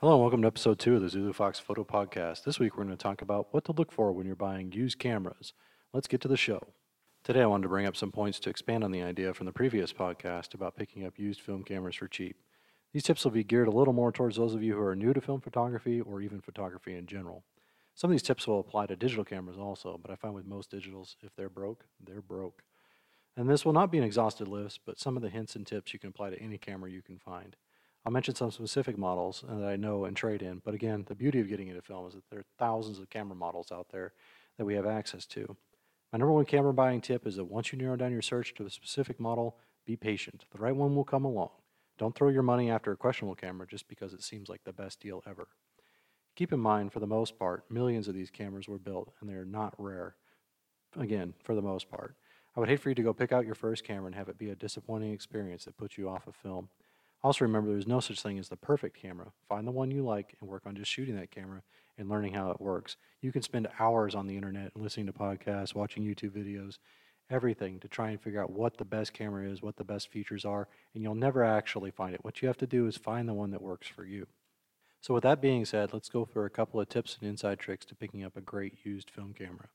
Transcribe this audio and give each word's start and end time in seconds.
Hello, 0.00 0.14
and 0.14 0.22
welcome 0.22 0.40
to 0.40 0.46
episode 0.46 0.78
two 0.78 0.96
of 0.96 1.02
the 1.02 1.10
Zulu 1.10 1.34
Fox 1.34 1.58
Photo 1.58 1.84
Podcast. 1.84 2.44
This 2.44 2.58
week 2.58 2.74
we're 2.74 2.84
going 2.84 2.96
to 2.96 3.02
talk 3.02 3.20
about 3.20 3.48
what 3.52 3.66
to 3.66 3.72
look 3.72 3.92
for 3.92 4.12
when 4.12 4.24
you're 4.24 4.34
buying 4.34 4.72
used 4.72 4.98
cameras. 4.98 5.52
Let's 5.92 6.08
get 6.08 6.22
to 6.22 6.28
the 6.28 6.38
show. 6.38 6.68
Today 7.22 7.42
I 7.42 7.46
wanted 7.46 7.64
to 7.64 7.68
bring 7.68 7.84
up 7.84 7.94
some 7.94 8.10
points 8.10 8.40
to 8.40 8.48
expand 8.48 8.82
on 8.82 8.92
the 8.92 9.02
idea 9.02 9.34
from 9.34 9.44
the 9.44 9.52
previous 9.52 9.92
podcast 9.92 10.54
about 10.54 10.74
picking 10.74 11.04
up 11.04 11.18
used 11.18 11.42
film 11.42 11.64
cameras 11.64 11.96
for 11.96 12.08
cheap. 12.08 12.36
These 12.94 13.02
tips 13.02 13.24
will 13.24 13.32
be 13.32 13.44
geared 13.44 13.68
a 13.68 13.72
little 13.72 13.92
more 13.92 14.10
towards 14.10 14.38
those 14.38 14.54
of 14.54 14.62
you 14.62 14.72
who 14.72 14.80
are 14.80 14.96
new 14.96 15.12
to 15.12 15.20
film 15.20 15.42
photography 15.42 16.00
or 16.00 16.22
even 16.22 16.40
photography 16.40 16.96
in 16.96 17.04
general. 17.04 17.44
Some 17.94 18.10
of 18.10 18.12
these 18.12 18.22
tips 18.22 18.46
will 18.46 18.60
apply 18.60 18.86
to 18.86 18.96
digital 18.96 19.26
cameras 19.26 19.58
also, 19.58 20.00
but 20.00 20.10
I 20.10 20.16
find 20.16 20.32
with 20.32 20.46
most 20.46 20.70
digitals, 20.70 21.16
if 21.20 21.36
they're 21.36 21.50
broke, 21.50 21.84
they're 22.02 22.22
broke. 22.22 22.62
And 23.36 23.50
this 23.50 23.66
will 23.66 23.74
not 23.74 23.92
be 23.92 23.98
an 23.98 24.04
exhaustive 24.04 24.48
list, 24.48 24.80
but 24.86 24.98
some 24.98 25.18
of 25.18 25.22
the 25.22 25.28
hints 25.28 25.56
and 25.56 25.66
tips 25.66 25.92
you 25.92 25.98
can 25.98 26.08
apply 26.08 26.30
to 26.30 26.40
any 26.40 26.56
camera 26.56 26.90
you 26.90 27.02
can 27.02 27.18
find. 27.18 27.54
I'll 28.04 28.12
mention 28.12 28.34
some 28.34 28.50
specific 28.50 28.96
models 28.96 29.44
uh, 29.48 29.58
that 29.58 29.68
I 29.68 29.76
know 29.76 30.06
and 30.06 30.16
trade 30.16 30.42
in, 30.42 30.62
but 30.64 30.74
again, 30.74 31.04
the 31.06 31.14
beauty 31.14 31.40
of 31.40 31.48
getting 31.48 31.68
into 31.68 31.82
film 31.82 32.06
is 32.06 32.14
that 32.14 32.28
there 32.30 32.40
are 32.40 32.46
thousands 32.58 32.98
of 32.98 33.10
camera 33.10 33.36
models 33.36 33.70
out 33.70 33.88
there 33.90 34.12
that 34.56 34.64
we 34.64 34.74
have 34.74 34.86
access 34.86 35.26
to. 35.26 35.56
My 36.12 36.18
number 36.18 36.32
one 36.32 36.46
camera 36.46 36.72
buying 36.72 37.00
tip 37.00 37.26
is 37.26 37.36
that 37.36 37.44
once 37.44 37.72
you 37.72 37.78
narrow 37.78 37.96
down 37.96 38.12
your 38.12 38.22
search 38.22 38.54
to 38.54 38.66
a 38.66 38.70
specific 38.70 39.20
model, 39.20 39.58
be 39.86 39.96
patient. 39.96 40.44
The 40.50 40.58
right 40.58 40.74
one 40.74 40.96
will 40.96 41.04
come 41.04 41.24
along. 41.24 41.50
Don't 41.98 42.14
throw 42.14 42.30
your 42.30 42.42
money 42.42 42.70
after 42.70 42.90
a 42.90 42.96
questionable 42.96 43.34
camera 43.34 43.66
just 43.66 43.86
because 43.86 44.14
it 44.14 44.22
seems 44.22 44.48
like 44.48 44.64
the 44.64 44.72
best 44.72 45.00
deal 45.00 45.22
ever. 45.26 45.48
Keep 46.36 46.52
in 46.52 46.60
mind, 46.60 46.92
for 46.92 47.00
the 47.00 47.06
most 47.06 47.38
part, 47.38 47.70
millions 47.70 48.08
of 48.08 48.14
these 48.14 48.30
cameras 48.30 48.66
were 48.66 48.78
built 48.78 49.12
and 49.20 49.28
they 49.28 49.34
are 49.34 49.44
not 49.44 49.74
rare. 49.76 50.16
Again, 50.98 51.34
for 51.44 51.54
the 51.54 51.62
most 51.62 51.90
part. 51.90 52.16
I 52.56 52.60
would 52.60 52.68
hate 52.68 52.80
for 52.80 52.88
you 52.88 52.94
to 52.94 53.02
go 53.02 53.12
pick 53.12 53.30
out 53.30 53.46
your 53.46 53.54
first 53.54 53.84
camera 53.84 54.06
and 54.06 54.14
have 54.14 54.28
it 54.28 54.38
be 54.38 54.50
a 54.50 54.56
disappointing 54.56 55.12
experience 55.12 55.64
that 55.66 55.76
puts 55.76 55.98
you 55.98 56.08
off 56.08 56.26
of 56.26 56.34
film. 56.34 56.70
Also, 57.22 57.44
remember 57.44 57.70
there's 57.70 57.86
no 57.86 58.00
such 58.00 58.22
thing 58.22 58.38
as 58.38 58.48
the 58.48 58.56
perfect 58.56 58.96
camera. 58.96 59.32
Find 59.48 59.66
the 59.66 59.72
one 59.72 59.90
you 59.90 60.02
like 60.02 60.36
and 60.40 60.48
work 60.48 60.62
on 60.64 60.74
just 60.74 60.90
shooting 60.90 61.16
that 61.16 61.30
camera 61.30 61.62
and 61.98 62.08
learning 62.08 62.32
how 62.32 62.50
it 62.50 62.60
works. 62.60 62.96
You 63.20 63.30
can 63.30 63.42
spend 63.42 63.68
hours 63.78 64.14
on 64.14 64.26
the 64.26 64.36
internet 64.36 64.74
listening 64.74 65.06
to 65.06 65.12
podcasts, 65.12 65.74
watching 65.74 66.02
YouTube 66.02 66.30
videos, 66.30 66.78
everything 67.28 67.78
to 67.80 67.88
try 67.88 68.10
and 68.10 68.20
figure 68.20 68.42
out 68.42 68.50
what 68.50 68.78
the 68.78 68.84
best 68.84 69.12
camera 69.12 69.48
is, 69.48 69.60
what 69.60 69.76
the 69.76 69.84
best 69.84 70.08
features 70.08 70.46
are, 70.46 70.68
and 70.94 71.02
you'll 71.02 71.14
never 71.14 71.44
actually 71.44 71.90
find 71.90 72.14
it. 72.14 72.24
What 72.24 72.40
you 72.40 72.48
have 72.48 72.58
to 72.58 72.66
do 72.66 72.86
is 72.86 72.96
find 72.96 73.28
the 73.28 73.34
one 73.34 73.50
that 73.50 73.62
works 73.62 73.86
for 73.86 74.04
you. 74.04 74.26
So, 75.02 75.14
with 75.14 75.22
that 75.22 75.40
being 75.40 75.64
said, 75.64 75.92
let's 75.92 76.10
go 76.10 76.24
for 76.24 76.44
a 76.44 76.50
couple 76.50 76.80
of 76.80 76.88
tips 76.88 77.16
and 77.20 77.28
inside 77.28 77.58
tricks 77.58 77.86
to 77.86 77.94
picking 77.94 78.24
up 78.24 78.36
a 78.36 78.42
great 78.42 78.78
used 78.84 79.10
film 79.10 79.32
camera. 79.32 79.68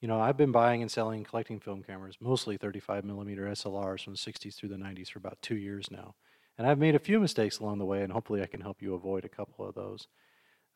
You 0.00 0.08
know, 0.08 0.20
I've 0.20 0.36
been 0.36 0.52
buying 0.52 0.80
and 0.80 0.90
selling 0.90 1.18
and 1.18 1.28
collecting 1.28 1.60
film 1.60 1.82
cameras, 1.82 2.16
mostly 2.20 2.56
35 2.56 3.04
millimeter 3.04 3.46
SLRs 3.46 4.04
from 4.04 4.14
the 4.14 4.18
60s 4.18 4.54
through 4.54 4.70
the 4.70 4.76
90s 4.76 5.10
for 5.10 5.18
about 5.18 5.40
two 5.42 5.56
years 5.56 5.90
now. 5.90 6.14
And 6.60 6.68
I've 6.68 6.78
made 6.78 6.94
a 6.94 6.98
few 6.98 7.20
mistakes 7.20 7.58
along 7.58 7.78
the 7.78 7.86
way, 7.86 8.02
and 8.02 8.12
hopefully 8.12 8.42
I 8.42 8.46
can 8.46 8.60
help 8.60 8.82
you 8.82 8.92
avoid 8.92 9.24
a 9.24 9.30
couple 9.30 9.66
of 9.66 9.74
those. 9.74 10.08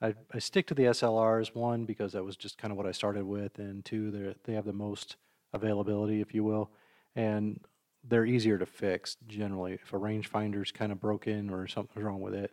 I, 0.01 0.15
I 0.33 0.39
stick 0.39 0.67
to 0.69 0.75
the 0.75 0.85
SLRs, 0.85 1.55
one, 1.55 1.85
because 1.85 2.13
that 2.13 2.25
was 2.25 2.39
just 2.39 2.57
kind 2.57 2.73
of 2.73 2.79
what 2.79 2.87
I 2.87 2.91
started 2.91 3.27
with, 3.27 3.59
and 3.59 3.85
two, 3.85 4.35
they 4.47 4.55
have 4.55 4.65
the 4.65 4.73
most 4.73 5.17
availability, 5.53 6.23
if 6.23 6.33
you 6.33 6.43
will, 6.43 6.71
and 7.15 7.61
they're 8.03 8.25
easier 8.25 8.57
to 8.57 8.65
fix 8.65 9.19
generally. 9.27 9.75
If 9.75 9.93
a 9.93 9.99
rangefinder's 9.99 10.73
kind 10.73 10.91
of 10.91 11.03
broken 11.03 11.51
or 11.51 11.67
something's 11.67 12.03
wrong 12.03 12.23
with 12.23 12.33
it, 12.33 12.53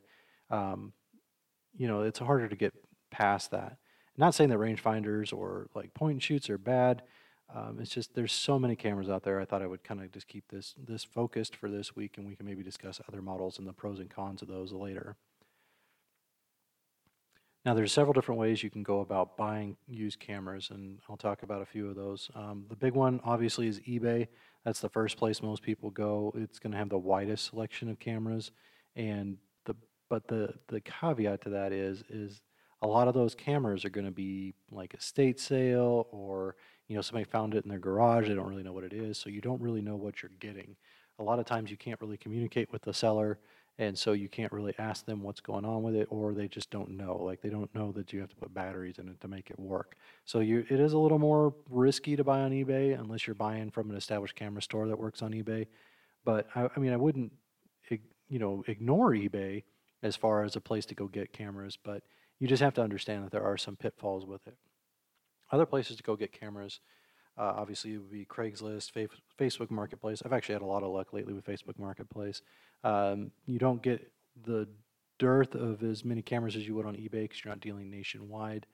um, 0.50 0.92
you 1.78 1.88
know, 1.88 2.02
it's 2.02 2.20
harder 2.20 2.50
to 2.50 2.56
get 2.58 2.74
past 3.12 3.52
that. 3.52 3.78
not 4.18 4.36
saying 4.36 4.50
that 4.50 4.60
rangefinders 4.60 5.32
or 5.32 5.70
like 5.74 5.94
point 5.94 6.16
and 6.16 6.24
shoots 6.24 6.50
are 6.50 6.58
bad. 6.58 7.02
Um, 7.54 7.80
it's 7.82 7.92
just 7.92 8.16
there's 8.16 8.32
so 8.32 8.58
many 8.58 8.76
cameras 8.76 9.10
out 9.10 9.24
there. 9.24 9.40
I 9.40 9.46
thought 9.46 9.62
I 9.62 9.68
would 9.68 9.84
kind 9.84 10.02
of 10.02 10.12
just 10.12 10.28
keep 10.28 10.48
this 10.50 10.76
this 10.78 11.04
focused 11.04 11.56
for 11.56 11.70
this 11.70 11.96
week, 11.96 12.18
and 12.18 12.28
we 12.28 12.36
can 12.36 12.46
maybe 12.46 12.64
discuss 12.64 13.02
other 13.08 13.22
models 13.22 13.60
and 13.60 13.68
the 13.68 13.74
pros 13.74 14.00
and 14.00 14.10
cons 14.10 14.42
of 14.42 14.48
those 14.48 14.72
later. 14.72 15.18
Now, 17.64 17.76
there's 17.76 17.92
several 17.92 18.14
different 18.14 18.40
ways 18.42 18.64
you 18.64 18.72
can 18.72 18.82
go 18.82 19.02
about 19.02 19.38
buying 19.38 19.78
used 19.88 20.20
cameras, 20.20 20.70
and 20.72 20.98
I'll 21.08 21.18
talk 21.18 21.44
about 21.44 21.62
a 21.62 21.66
few 21.66 21.90
of 21.90 21.96
those. 21.96 22.32
Um, 22.34 22.66
the 22.70 22.76
big 22.76 22.96
one, 22.96 23.20
obviously, 23.24 23.68
is 23.68 23.80
eBay. 23.82 24.28
That's 24.66 24.80
the 24.80 24.90
first 24.90 25.18
place 25.18 25.44
most 25.44 25.62
people 25.62 25.92
go. 25.92 26.34
It's 26.36 26.58
going 26.58 26.72
to 26.72 26.78
have 26.78 26.90
the 26.90 26.98
widest 26.98 27.50
selection 27.50 27.90
of 27.90 28.00
cameras, 28.00 28.52
and 28.96 29.38
the 29.66 29.76
but 30.10 30.28
the 30.28 30.54
the 30.70 30.82
caveat 30.82 31.42
to 31.42 31.50
that 31.50 31.72
is 31.72 32.04
is 32.10 32.42
a 32.82 32.88
lot 32.88 33.08
of 33.08 33.14
those 33.14 33.36
cameras 33.36 33.86
are 33.86 33.90
going 33.90 34.06
to 34.06 34.12
be 34.12 34.56
like 34.72 34.96
estate 34.96 35.40
sale 35.40 36.08
or 36.12 36.56
you 36.92 36.98
know 36.98 37.02
somebody 37.02 37.24
found 37.24 37.56
it 37.56 37.64
in 37.64 37.70
their 37.70 37.80
garage 37.80 38.28
they 38.28 38.36
don't 38.36 38.50
really 38.50 38.64
know 38.64 38.74
what 38.74 38.84
it 38.84 38.92
is 38.92 39.18
so 39.18 39.30
you 39.30 39.40
don't 39.40 39.62
really 39.62 39.82
know 39.82 39.96
what 39.96 40.22
you're 40.22 40.32
getting. 40.42 40.76
A 41.20 41.24
lot 41.24 41.40
of 41.40 41.46
times 41.46 41.72
you 41.72 41.78
can't 41.78 42.02
really 42.02 42.18
communicate 42.18 42.70
with 42.70 42.82
the 42.82 42.94
seller 42.94 43.40
and 43.78 43.98
so 43.98 44.12
you 44.12 44.28
can't 44.28 44.52
really 44.52 44.74
ask 44.78 45.06
them 45.06 45.24
what's 45.24 45.40
going 45.40 45.64
on 45.64 45.84
with 45.84 45.96
it 45.96 46.08
or 46.10 46.34
they 46.34 46.50
just 46.50 46.70
don't 46.70 46.90
know 46.90 47.16
like 47.16 47.42
they 47.42 47.50
don't 47.50 47.74
know 47.74 47.94
that 47.94 48.12
you 48.12 48.20
have 48.20 48.30
to 48.30 48.36
put 48.36 48.54
batteries 48.54 48.98
in 49.00 49.08
it 49.08 49.22
to 49.22 49.30
make 49.30 49.50
it 49.50 49.58
work. 49.58 49.96
So 50.26 50.42
you 50.42 50.66
it 50.70 50.82
is 50.82 50.92
a 50.92 50.98
little 50.98 51.18
more 51.18 51.54
risky 51.70 52.18
to 52.18 52.26
buy 52.26 52.42
on 52.42 52.52
ebay 52.52 53.00
unless 53.00 53.26
you're 53.26 53.36
buying 53.36 53.72
from 53.72 53.90
an 53.90 53.96
established 53.96 54.36
camera 54.36 54.62
store 54.62 54.90
that 54.90 55.00
works 55.00 55.22
on 55.22 55.32
ebay 55.32 55.68
but 56.26 56.48
i, 56.56 56.68
I 56.76 56.80
mean 56.80 56.92
i 56.92 56.98
wouldn't 56.98 57.32
you 57.90 58.40
know 58.40 58.64
ignore 58.68 59.12
ebay 59.12 59.64
as 60.04 60.16
far 60.16 60.44
as 60.44 60.56
a 60.56 60.62
place 60.62 60.86
to 60.88 60.96
go 60.96 61.08
get 61.08 61.34
cameras 61.34 61.78
but 61.82 62.04
you 62.40 62.48
just 62.48 62.64
have 62.64 62.74
to 62.74 62.82
understand 62.82 63.24
that 63.24 63.32
there 63.32 63.44
are 63.44 63.58
some 63.58 63.76
pitfalls 63.76 64.26
with 64.26 64.46
it 64.48 64.58
other 65.52 65.66
places 65.66 65.98
to 65.98 66.04
go 66.04 66.16
get 66.16 66.32
cameras 66.32 66.80
uh, 67.38 67.54
obviously, 67.56 67.94
it 67.94 67.98
would 67.98 68.12
be 68.12 68.26
Craigslist, 68.26 68.92
Facebook 69.40 69.72
Marketplace. 69.72 70.22
I've 70.26 70.34
actually 70.34 70.54
had 70.54 70.62
a 70.62 70.66
lot 70.66 70.84
of 70.84 70.92
luck 70.92 71.14
lately 71.14 71.34
with 71.34 71.46
Facebook 71.46 71.80
Marketplace. 71.80 72.42
Um, 72.84 73.32
you 73.46 73.58
don't 73.58 73.82
get 73.82 74.12
the 74.46 74.68
dearth 75.18 75.56
of 75.56 75.82
as 75.84 76.04
many 76.04 76.22
cameras 76.22 76.56
as 76.56 76.68
you 76.68 76.76
would 76.76 76.86
on 76.86 76.96
eBay 76.96 77.24
because 77.24 77.44
you're 77.44 77.52
not 77.52 77.62
dealing 77.62 77.90
nationwide. 77.90 78.66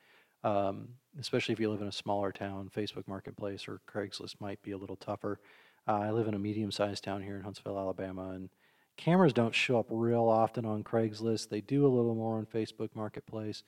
Um, 0.43 0.89
especially 1.19 1.53
if 1.53 1.59
you 1.59 1.69
live 1.69 1.81
in 1.81 1.87
a 1.87 1.91
smaller 1.91 2.31
town, 2.31 2.69
Facebook 2.75 3.07
Marketplace 3.07 3.67
or 3.67 3.81
Craigslist 3.89 4.39
might 4.39 4.61
be 4.63 4.71
a 4.71 4.77
little 4.77 4.95
tougher. 4.95 5.39
Uh, 5.87 5.99
I 5.99 6.11
live 6.11 6.27
in 6.27 6.33
a 6.33 6.39
medium-sized 6.39 7.03
town 7.03 7.21
here 7.21 7.37
in 7.37 7.43
Huntsville, 7.43 7.77
Alabama, 7.77 8.31
and 8.31 8.49
cameras 8.97 9.33
don't 9.33 9.55
show 9.55 9.79
up 9.79 9.87
real 9.89 10.27
often 10.27 10.65
on 10.65 10.83
Craigslist. 10.83 11.49
They 11.49 11.61
do 11.61 11.85
a 11.85 11.89
little 11.89 12.15
more 12.15 12.37
on 12.37 12.45
Facebook 12.45 12.89
Marketplace 12.95 13.63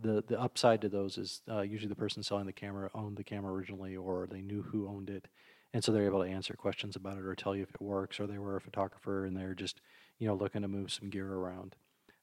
the 0.00 0.24
the 0.26 0.40
upside 0.40 0.80
to 0.82 0.88
those 0.88 1.18
is 1.18 1.42
uh, 1.50 1.60
usually 1.60 1.88
the 1.88 1.94
person 1.94 2.22
selling 2.22 2.46
the 2.46 2.52
camera 2.52 2.90
owned 2.94 3.16
the 3.16 3.24
camera 3.24 3.52
originally, 3.52 3.96
or 3.96 4.26
they 4.30 4.40
knew 4.40 4.62
who 4.62 4.88
owned 4.88 5.10
it, 5.10 5.28
and 5.72 5.82
so 5.82 5.92
they're 5.92 6.06
able 6.06 6.22
to 6.22 6.30
answer 6.30 6.54
questions 6.54 6.96
about 6.96 7.16
it 7.16 7.24
or 7.24 7.34
tell 7.34 7.54
you 7.54 7.62
if 7.62 7.70
it 7.70 7.80
works, 7.80 8.18
or 8.18 8.26
they 8.26 8.38
were 8.38 8.56
a 8.56 8.60
photographer 8.60 9.24
and 9.24 9.36
they're 9.36 9.54
just 9.54 9.80
you 10.18 10.26
know 10.26 10.34
looking 10.34 10.62
to 10.62 10.68
move 10.68 10.92
some 10.92 11.10
gear 11.10 11.32
around. 11.32 11.76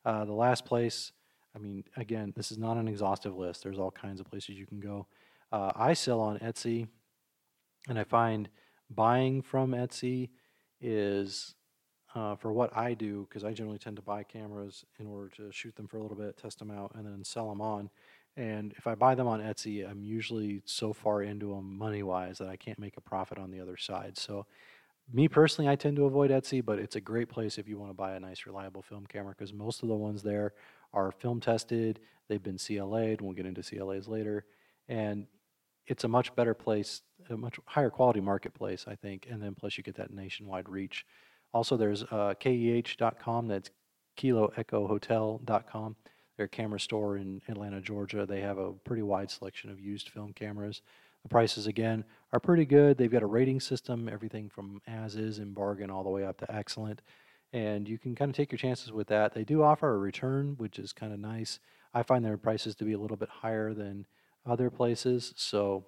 Uh, 0.03 0.25
the 0.25 0.33
last 0.33 0.65
place, 0.65 1.11
I 1.55 1.59
mean, 1.59 1.83
again, 1.95 2.33
this 2.35 2.51
is 2.51 2.57
not 2.57 2.77
an 2.77 2.87
exhaustive 2.87 3.35
list. 3.35 3.63
There's 3.63 3.79
all 3.79 3.91
kinds 3.91 4.19
of 4.19 4.29
places 4.29 4.57
you 4.57 4.65
can 4.65 4.79
go. 4.79 5.07
Uh, 5.51 5.71
I 5.75 5.93
sell 5.93 6.19
on 6.19 6.39
Etsy, 6.39 6.87
and 7.87 7.99
I 7.99 8.03
find 8.03 8.49
buying 8.89 9.41
from 9.41 9.71
Etsy 9.71 10.29
is 10.79 11.55
uh, 12.15 12.35
for 12.35 12.51
what 12.51 12.75
I 12.75 12.93
do, 12.93 13.25
because 13.29 13.43
I 13.43 13.53
generally 13.53 13.77
tend 13.77 13.95
to 13.95 14.01
buy 14.01 14.23
cameras 14.23 14.85
in 14.99 15.07
order 15.07 15.29
to 15.37 15.51
shoot 15.51 15.75
them 15.75 15.87
for 15.87 15.97
a 15.97 16.01
little 16.01 16.17
bit, 16.17 16.37
test 16.37 16.59
them 16.59 16.71
out, 16.71 16.91
and 16.95 17.05
then 17.05 17.23
sell 17.23 17.49
them 17.49 17.61
on. 17.61 17.89
And 18.37 18.73
if 18.77 18.87
I 18.87 18.95
buy 18.95 19.15
them 19.15 19.27
on 19.27 19.41
Etsy, 19.41 19.89
I'm 19.89 20.03
usually 20.03 20.61
so 20.65 20.93
far 20.93 21.21
into 21.21 21.53
them 21.53 21.77
money 21.77 22.03
wise 22.03 22.37
that 22.37 22.47
I 22.47 22.55
can't 22.55 22.79
make 22.79 22.97
a 22.97 23.01
profit 23.01 23.37
on 23.37 23.51
the 23.51 23.59
other 23.59 23.77
side. 23.77 24.17
So, 24.17 24.45
me 25.13 25.27
personally, 25.27 25.69
I 25.69 25.75
tend 25.75 25.97
to 25.97 26.05
avoid 26.05 26.31
Etsy, 26.31 26.63
but 26.63 26.79
it's 26.79 26.95
a 26.95 27.01
great 27.01 27.27
place 27.27 27.57
if 27.57 27.67
you 27.67 27.77
want 27.77 27.89
to 27.89 27.95
buy 27.95 28.15
a 28.15 28.19
nice, 28.19 28.45
reliable 28.45 28.81
film 28.81 29.05
camera 29.05 29.33
because 29.37 29.51
most 29.51 29.83
of 29.83 29.89
the 29.89 29.95
ones 29.95 30.23
there 30.23 30.53
are 30.93 31.11
film 31.11 31.41
tested, 31.41 31.99
they've 32.27 32.43
been 32.43 32.57
CLA'd, 32.57 33.19
and 33.19 33.21
we'll 33.21 33.33
get 33.33 33.45
into 33.45 33.61
CLAs 33.61 34.07
later. 34.07 34.45
And 34.87 35.27
it's 35.87 36.05
a 36.05 36.07
much 36.07 36.33
better 36.35 36.53
place, 36.53 37.01
a 37.29 37.35
much 37.35 37.59
higher 37.65 37.89
quality 37.89 38.21
marketplace, 38.21 38.85
I 38.87 38.95
think. 38.95 39.27
And 39.29 39.41
then 39.41 39.55
plus, 39.55 39.77
you 39.77 39.83
get 39.83 39.95
that 39.95 40.13
nationwide 40.13 40.69
reach. 40.69 41.05
Also, 41.53 41.77
there's 41.77 42.03
uh, 42.03 42.33
KEH.com, 42.39 43.47
that's 43.47 43.71
kiloechohotel.com. 44.17 45.95
Their 46.37 46.47
camera 46.47 46.79
store 46.79 47.17
in 47.17 47.41
Atlanta, 47.47 47.81
Georgia. 47.81 48.25
They 48.25 48.41
have 48.41 48.57
a 48.57 48.71
pretty 48.71 49.03
wide 49.03 49.29
selection 49.29 49.69
of 49.69 49.79
used 49.79 50.09
film 50.09 50.33
cameras. 50.33 50.81
The 51.23 51.29
prices, 51.29 51.67
again, 51.67 52.03
are 52.33 52.39
pretty 52.39 52.65
good. 52.65 52.97
They've 52.97 53.11
got 53.11 53.21
a 53.21 53.27
rating 53.27 53.59
system, 53.59 54.09
everything 54.09 54.49
from 54.49 54.81
as 54.87 55.15
is 55.15 55.37
and 55.37 55.53
bargain 55.53 55.91
all 55.91 56.03
the 56.03 56.09
way 56.09 56.25
up 56.25 56.39
to 56.39 56.51
excellent. 56.51 57.01
And 57.53 57.87
you 57.87 57.99
can 57.99 58.15
kind 58.15 58.29
of 58.29 58.35
take 58.35 58.51
your 58.51 58.57
chances 58.57 58.91
with 58.91 59.07
that. 59.07 59.33
They 59.33 59.43
do 59.43 59.61
offer 59.61 59.93
a 59.93 59.97
return, 59.97 60.55
which 60.57 60.79
is 60.79 60.93
kind 60.93 61.13
of 61.13 61.19
nice. 61.19 61.59
I 61.93 62.01
find 62.01 62.23
their 62.23 62.37
prices 62.37 62.75
to 62.75 62.85
be 62.85 62.93
a 62.93 62.99
little 62.99 63.17
bit 63.17 63.29
higher 63.29 63.73
than 63.73 64.05
other 64.45 64.69
places. 64.69 65.33
So 65.35 65.85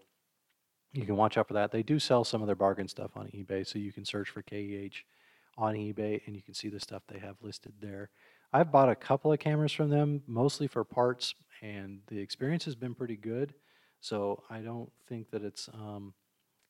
you 0.91 1.05
can 1.05 1.15
watch 1.15 1.37
out 1.37 1.47
for 1.47 1.53
that. 1.53 1.71
They 1.71 1.83
do 1.83 1.99
sell 1.99 2.23
some 2.23 2.41
of 2.41 2.47
their 2.47 2.55
bargain 2.55 2.87
stuff 2.87 3.11
on 3.15 3.27
eBay, 3.27 3.65
so 3.65 3.79
you 3.79 3.91
can 3.93 4.05
search 4.05 4.29
for 4.29 4.43
KEH 4.43 5.03
on 5.57 5.75
eBay 5.75 6.21
and 6.25 6.35
you 6.35 6.41
can 6.41 6.53
see 6.53 6.69
the 6.69 6.79
stuff 6.79 7.03
they 7.07 7.19
have 7.19 7.35
listed 7.41 7.73
there. 7.79 8.09
I've 8.51 8.71
bought 8.71 8.89
a 8.89 8.95
couple 8.95 9.31
of 9.31 9.39
cameras 9.39 9.71
from 9.71 9.89
them, 9.89 10.21
mostly 10.27 10.67
for 10.67 10.83
parts, 10.83 11.33
and 11.61 11.99
the 12.07 12.19
experience 12.19 12.65
has 12.65 12.75
been 12.75 12.93
pretty 12.95 13.15
good. 13.17 13.53
So 13.99 14.43
I 14.49 14.59
don't 14.59 14.91
think 15.07 15.31
that 15.31 15.43
it's 15.43 15.69
um, 15.73 16.13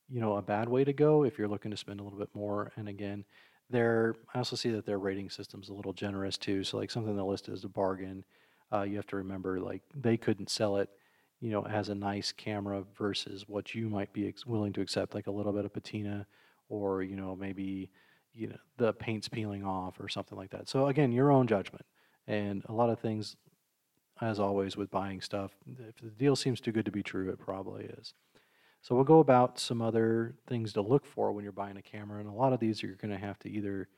you 0.08 0.20
know 0.20 0.36
a 0.36 0.42
bad 0.42 0.68
way 0.68 0.84
to 0.84 0.92
go 0.92 1.24
if 1.24 1.38
you're 1.38 1.48
looking 1.48 1.70
to 1.70 1.76
spend 1.76 2.00
a 2.00 2.02
little 2.02 2.18
bit 2.18 2.34
more. 2.34 2.72
And 2.76 2.88
again, 2.88 3.24
Their, 3.70 4.14
I 4.34 4.38
also 4.38 4.56
see 4.56 4.70
that 4.72 4.86
their 4.86 4.98
rating 4.98 5.30
system's 5.30 5.70
a 5.70 5.74
little 5.74 5.94
generous 5.94 6.36
too. 6.38 6.64
So 6.64 6.76
like 6.76 6.90
something 6.90 7.16
they'll 7.16 7.28
list 7.28 7.48
as 7.48 7.64
a 7.64 7.68
bargain, 7.68 8.24
uh, 8.72 8.82
you 8.82 8.96
have 8.96 9.06
to 9.08 9.16
remember 9.16 9.60
like 9.60 9.82
they 9.94 10.16
couldn't 10.16 10.50
sell 10.50 10.76
it, 10.76 10.88
you 11.40 11.50
know, 11.50 11.66
as 11.66 11.88
a 11.88 11.94
nice 11.94 12.32
camera 12.32 12.84
versus 12.96 13.48
what 13.48 13.74
you 13.74 13.88
might 13.88 14.12
be 14.12 14.28
ex- 14.28 14.46
willing 14.46 14.72
to 14.74 14.80
accept, 14.82 15.14
like 15.14 15.26
a 15.26 15.30
little 15.32 15.52
bit 15.52 15.64
of 15.64 15.72
patina 15.72 16.26
or, 16.68 17.02
you 17.02 17.16
know, 17.16 17.34
maybe, 17.36 17.90
you 18.34 18.48
know, 18.48 18.56
the 18.76 18.92
paint's 18.92 19.28
peeling 19.28 19.64
off 19.64 20.00
or 20.00 20.08
something 20.08 20.36
like 20.36 20.50
that. 20.50 20.68
So 20.68 20.86
again, 20.86 21.12
your 21.12 21.30
own 21.30 21.46
judgment. 21.46 21.84
And 22.26 22.64
a 22.66 22.72
lot 22.72 22.90
of 22.90 22.98
things, 22.98 23.36
as 24.20 24.40
always 24.40 24.76
with 24.76 24.90
buying 24.90 25.20
stuff, 25.20 25.52
if 25.66 25.96
the 25.96 26.10
deal 26.10 26.36
seems 26.36 26.60
too 26.60 26.72
good 26.72 26.86
to 26.86 26.90
be 26.90 27.02
true, 27.02 27.30
it 27.30 27.38
probably 27.38 27.84
is. 27.84 28.14
So 28.82 28.94
we'll 28.94 29.04
go 29.04 29.20
about 29.20 29.58
some 29.58 29.80
other 29.80 30.34
things 30.46 30.72
to 30.74 30.82
look 30.82 31.06
for 31.06 31.32
when 31.32 31.42
you're 31.42 31.52
buying 31.52 31.76
a 31.76 31.82
camera, 31.82 32.20
and 32.20 32.28
a 32.28 32.32
lot 32.32 32.52
of 32.52 32.60
these 32.60 32.82
you're 32.82 32.96
going 32.96 33.12
to 33.12 33.18
have 33.18 33.38
to 33.40 33.50
either, 33.50 33.88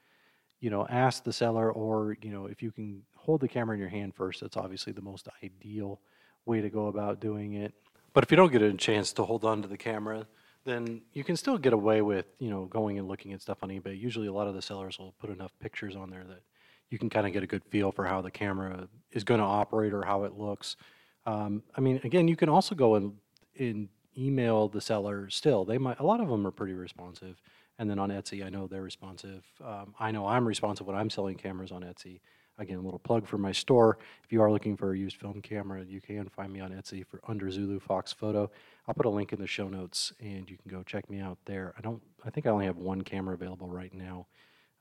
you 0.61 0.71
know, 0.71 0.87
ask 0.89 1.25
the 1.25 1.33
seller, 1.33 1.73
or 1.73 2.17
you 2.23 2.31
know, 2.31 2.47
if 2.47 2.63
you 2.63 2.71
can 2.71 3.03
hold 3.17 3.41
the 3.41 3.49
camera 3.49 3.75
in 3.75 3.81
your 3.81 3.89
hand 3.89 4.15
first, 4.15 4.41
that's 4.41 4.57
obviously 4.57 4.93
the 4.93 5.03
most 5.03 5.29
ideal 5.43 6.01
way 6.45 6.61
to 6.61 6.71
go 6.71 6.87
about 6.87 7.21
doing 7.21 7.55
it. 7.55 7.75
But 8.13 8.23
if 8.23 8.31
you 8.31 8.37
don't 8.37 8.53
get 8.53 8.63
a 8.63 8.73
chance 8.75 9.13
to 9.15 9.25
hold 9.25 9.45
on 9.45 9.61
to 9.63 9.69
the 9.69 9.77
camera, 9.77 10.27
then 10.67 11.01
you 11.13 11.25
can 11.25 11.37
still 11.37 11.57
get 11.57 11.73
away 11.73 12.03
with, 12.03 12.27
you 12.39 12.51
know, 12.51 12.67
going 12.67 12.99
and 12.99 13.09
looking 13.09 13.33
at 13.33 13.41
stuff 13.41 13.59
on 13.63 13.71
eBay. 13.71 13.99
Usually, 13.99 14.27
a 14.27 14.33
lot 14.33 14.49
of 14.49 14.55
the 14.55 14.61
sellers 14.61 14.99
will 14.99 15.15
put 15.19 15.31
enough 15.31 15.53
pictures 15.61 15.97
on 15.97 16.11
there 16.11 16.25
that 16.25 16.43
you 16.91 16.99
can 16.99 17.09
kind 17.09 17.27
of 17.27 17.33
get 17.33 17.43
a 17.43 17.47
good 17.47 17.65
feel 17.65 17.91
for 17.91 18.05
how 18.05 18.21
the 18.21 18.31
camera 18.31 18.89
is 19.13 19.25
going 19.25 19.41
to 19.41 19.47
operate 19.47 19.93
or 19.93 20.03
how 20.05 20.25
it 20.25 20.35
looks. 20.35 20.77
Um, 21.25 21.63
I 21.75 21.81
mean, 21.81 22.01
again, 22.05 22.29
you 22.29 22.37
can 22.37 22.49
also 22.49 22.75
go 22.75 22.97
and, 22.97 23.15
and 23.59 23.89
email 24.17 24.69
the 24.69 24.81
seller 24.81 25.29
still. 25.31 25.65
They 25.65 25.79
might, 25.79 25.99
a 25.99 26.05
lot 26.05 26.21
of 26.21 26.29
them 26.29 26.47
are 26.47 26.53
pretty 26.53 26.75
responsive. 26.75 27.41
And 27.79 27.91
then 27.91 27.99
on 27.99 28.11
Etsy, 28.11 28.45
I 28.45 28.49
know 28.49 28.67
they're 28.67 28.83
responsive. 28.83 29.45
Um, 29.65 29.95
I 29.99 30.11
know 30.11 30.27
I'm 30.27 30.47
responsive 30.47 30.87
when 30.87 30.97
I'm 30.97 31.11
selling 31.11 31.37
cameras 31.37 31.73
on 31.73 31.83
Etsy. 31.83 32.21
Again, 32.59 32.79
a 32.79 32.81
little 32.81 32.99
plug 32.99 33.27
for 33.27 33.37
my 33.37 33.53
store. 33.53 33.99
If 34.25 34.33
you 34.33 34.41
are 34.41 34.51
looking 34.51 34.77
for 34.77 34.93
a 34.93 34.99
used 34.99 35.17
film 35.17 35.43
camera, 35.43 35.85
you 35.85 36.01
can 36.01 36.29
find 36.31 36.51
me 36.51 36.61
on 36.61 36.71
Etsy 36.71 37.07
for 37.07 37.21
under 37.29 37.51
Zulu 37.51 37.79
Fox 37.81 38.13
Photo. 38.13 38.51
I'll 38.89 38.95
put 38.95 39.05
a 39.05 39.11
link 39.11 39.33
in 39.33 39.39
the 39.39 39.47
show 39.47 39.69
notes, 39.69 40.13
and 40.21 40.49
you 40.49 40.57
can 40.57 40.71
go 40.71 40.83
check 40.83 41.11
me 41.11 41.21
out 41.21 41.39
there. 41.45 41.75
I 41.77 41.83
don't. 41.83 42.01
I 42.25 42.31
think 42.31 42.47
I 42.47 42.51
only 42.51 42.65
have 42.65 42.79
one 42.79 43.03
camera 43.03 43.35
available 43.35 43.69
right 43.69 43.93
now. 43.93 44.27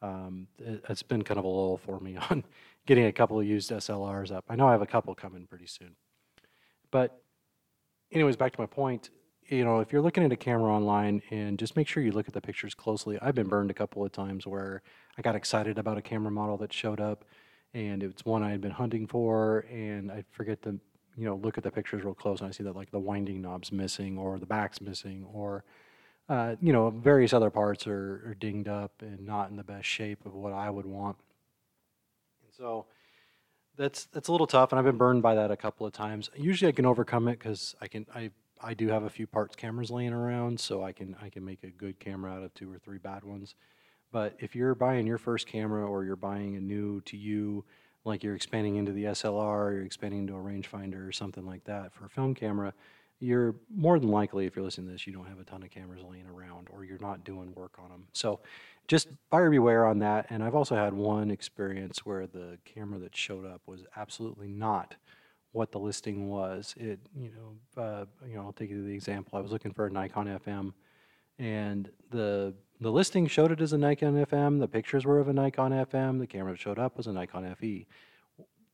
Um, 0.01 0.47
it, 0.57 0.83
it's 0.87 1.03
been 1.03 1.23
kind 1.23 1.37
of 1.37 1.43
a 1.43 1.47
lull 1.47 1.77
for 1.77 1.99
me 1.99 2.17
on 2.29 2.43
getting 2.85 3.05
a 3.05 3.11
couple 3.11 3.39
of 3.39 3.45
used 3.45 3.71
SLRs 3.71 4.31
up. 4.31 4.45
I 4.47 4.55
know 4.55 4.67
I 4.67 4.71
have 4.71 4.81
a 4.81 4.87
couple 4.87 5.13
coming 5.15 5.45
pretty 5.47 5.67
soon. 5.67 5.95
But, 6.91 7.19
anyways, 8.11 8.37
back 8.37 8.53
to 8.53 8.61
my 8.61 8.67
point. 8.67 9.09
You 9.47 9.63
know, 9.63 9.79
if 9.79 9.91
you're 9.91 10.01
looking 10.01 10.23
at 10.23 10.31
a 10.31 10.37
camera 10.37 10.73
online, 10.73 11.21
and 11.29 11.59
just 11.59 11.75
make 11.75 11.87
sure 11.87 12.01
you 12.01 12.11
look 12.11 12.27
at 12.27 12.33
the 12.33 12.41
pictures 12.41 12.73
closely. 12.73 13.19
I've 13.21 13.35
been 13.35 13.47
burned 13.47 13.69
a 13.69 13.75
couple 13.75 14.03
of 14.03 14.11
times 14.11 14.47
where 14.47 14.81
I 15.17 15.21
got 15.21 15.35
excited 15.35 15.77
about 15.77 15.97
a 15.97 16.01
camera 16.01 16.31
model 16.31 16.57
that 16.57 16.73
showed 16.73 16.99
up, 16.99 17.25
and 17.75 18.01
it's 18.01 18.23
one 18.23 18.41
I 18.41 18.51
had 18.51 18.61
been 18.61 18.71
hunting 18.71 19.05
for, 19.05 19.65
and 19.69 20.09
I 20.09 20.23
forget 20.31 20.61
to, 20.63 20.79
you 21.17 21.25
know, 21.25 21.35
look 21.35 21.57
at 21.57 21.63
the 21.63 21.69
pictures 21.69 22.03
real 22.03 22.13
close, 22.13 22.39
and 22.39 22.47
I 22.47 22.51
see 22.51 22.63
that 22.63 22.75
like 22.75 22.89
the 22.89 22.99
winding 22.99 23.41
knob's 23.41 23.71
missing, 23.71 24.17
or 24.17 24.39
the 24.39 24.45
back's 24.45 24.79
missing, 24.79 25.25
or 25.33 25.65
uh, 26.29 26.55
you 26.61 26.71
know, 26.71 26.89
various 26.89 27.33
other 27.33 27.49
parts 27.49 27.85
are, 27.85 28.23
are 28.27 28.35
dinged 28.39 28.69
up 28.69 28.93
and 29.01 29.25
not 29.25 29.49
in 29.49 29.57
the 29.57 29.63
best 29.63 29.85
shape 29.85 30.25
of 30.25 30.33
what 30.33 30.53
I 30.53 30.69
would 30.69 30.85
want. 30.85 31.17
And 32.43 32.53
so 32.53 32.85
that's 33.77 34.05
that's 34.05 34.29
a 34.29 34.31
little 34.31 34.47
tough, 34.47 34.71
and 34.71 34.79
I've 34.79 34.85
been 34.85 34.97
burned 34.97 35.21
by 35.21 35.35
that 35.35 35.51
a 35.51 35.57
couple 35.57 35.85
of 35.85 35.91
times. 35.91 36.29
Usually, 36.35 36.69
I 36.69 36.71
can 36.71 36.85
overcome 36.85 37.27
it 37.27 37.39
because 37.39 37.75
I 37.81 37.87
can 37.89 38.05
I 38.15 38.31
I 38.61 38.73
do 38.73 38.87
have 38.87 39.03
a 39.03 39.09
few 39.09 39.27
parts 39.27 39.57
cameras 39.57 39.91
laying 39.91 40.13
around, 40.13 40.61
so 40.61 40.81
I 40.81 40.93
can 40.93 41.15
I 41.21 41.29
can 41.29 41.43
make 41.43 41.63
a 41.63 41.69
good 41.69 41.99
camera 41.99 42.31
out 42.31 42.43
of 42.43 42.53
two 42.53 42.71
or 42.71 42.79
three 42.79 42.99
bad 42.99 43.25
ones. 43.25 43.53
But 44.15 44.33
if 44.39 44.55
you're 44.55 44.75
buying 44.75 45.05
your 45.05 45.17
first 45.17 45.45
camera 45.45 45.85
or 45.85 46.05
you're 46.05 46.15
buying 46.15 46.55
a 46.55 46.61
new 46.61 47.01
to 47.01 47.17
you, 47.17 47.65
like 48.05 48.23
you're 48.23 48.33
expanding 48.33 48.77
into 48.77 48.93
the 48.93 49.03
SLR, 49.03 49.73
you're 49.73 49.83
expanding 49.83 50.21
into 50.21 50.35
a 50.35 50.37
rangefinder 50.37 51.05
or 51.05 51.11
something 51.11 51.45
like 51.45 51.65
that 51.65 51.93
for 51.93 52.05
a 52.05 52.09
film 52.09 52.33
camera, 52.33 52.73
you're 53.19 53.55
more 53.69 53.99
than 53.99 54.07
likely, 54.07 54.45
if 54.45 54.55
you're 54.55 54.63
listening 54.63 54.87
to 54.87 54.93
this, 54.93 55.05
you 55.05 55.11
don't 55.11 55.25
have 55.27 55.41
a 55.41 55.43
ton 55.43 55.63
of 55.63 55.69
cameras 55.69 56.01
laying 56.09 56.27
around 56.27 56.69
or 56.71 56.85
you're 56.85 56.97
not 56.99 57.25
doing 57.25 57.53
work 57.55 57.73
on 57.77 57.89
them. 57.89 58.07
So 58.13 58.39
just 58.87 59.09
buyer 59.29 59.49
beware 59.49 59.85
on 59.85 59.99
that. 59.99 60.27
And 60.29 60.41
I've 60.41 60.55
also 60.55 60.77
had 60.77 60.93
one 60.93 61.29
experience 61.29 62.05
where 62.05 62.25
the 62.25 62.57
camera 62.63 62.99
that 62.99 63.17
showed 63.17 63.45
up 63.45 63.63
was 63.65 63.83
absolutely 63.97 64.47
not 64.47 64.95
what 65.51 65.73
the 65.73 65.79
listing 65.79 66.29
was. 66.29 66.73
It, 66.77 67.01
you 67.13 67.31
know, 67.35 67.83
uh, 67.83 68.05
you 68.25 68.37
know, 68.37 68.43
I'll 68.43 68.53
take 68.53 68.69
you 68.69 68.77
to 68.77 68.87
the 68.87 68.93
example. 68.93 69.37
I 69.37 69.41
was 69.41 69.51
looking 69.51 69.73
for 69.73 69.87
a 69.87 69.91
Nikon 69.91 70.27
FM, 70.27 70.71
and 71.37 71.91
the 72.11 72.53
the 72.79 72.91
listing 72.91 73.27
showed 73.27 73.51
it 73.51 73.61
as 73.61 73.73
a 73.73 73.77
Nikon 73.77 74.25
FM. 74.25 74.59
The 74.59 74.67
pictures 74.67 75.05
were 75.05 75.19
of 75.19 75.27
a 75.27 75.33
Nikon 75.33 75.71
FM. 75.71 76.19
The 76.19 76.27
camera 76.27 76.53
that 76.53 76.59
showed 76.59 76.79
up 76.79 76.97
was 76.97 77.07
a 77.07 77.13
Nikon 77.13 77.55
FE 77.55 77.87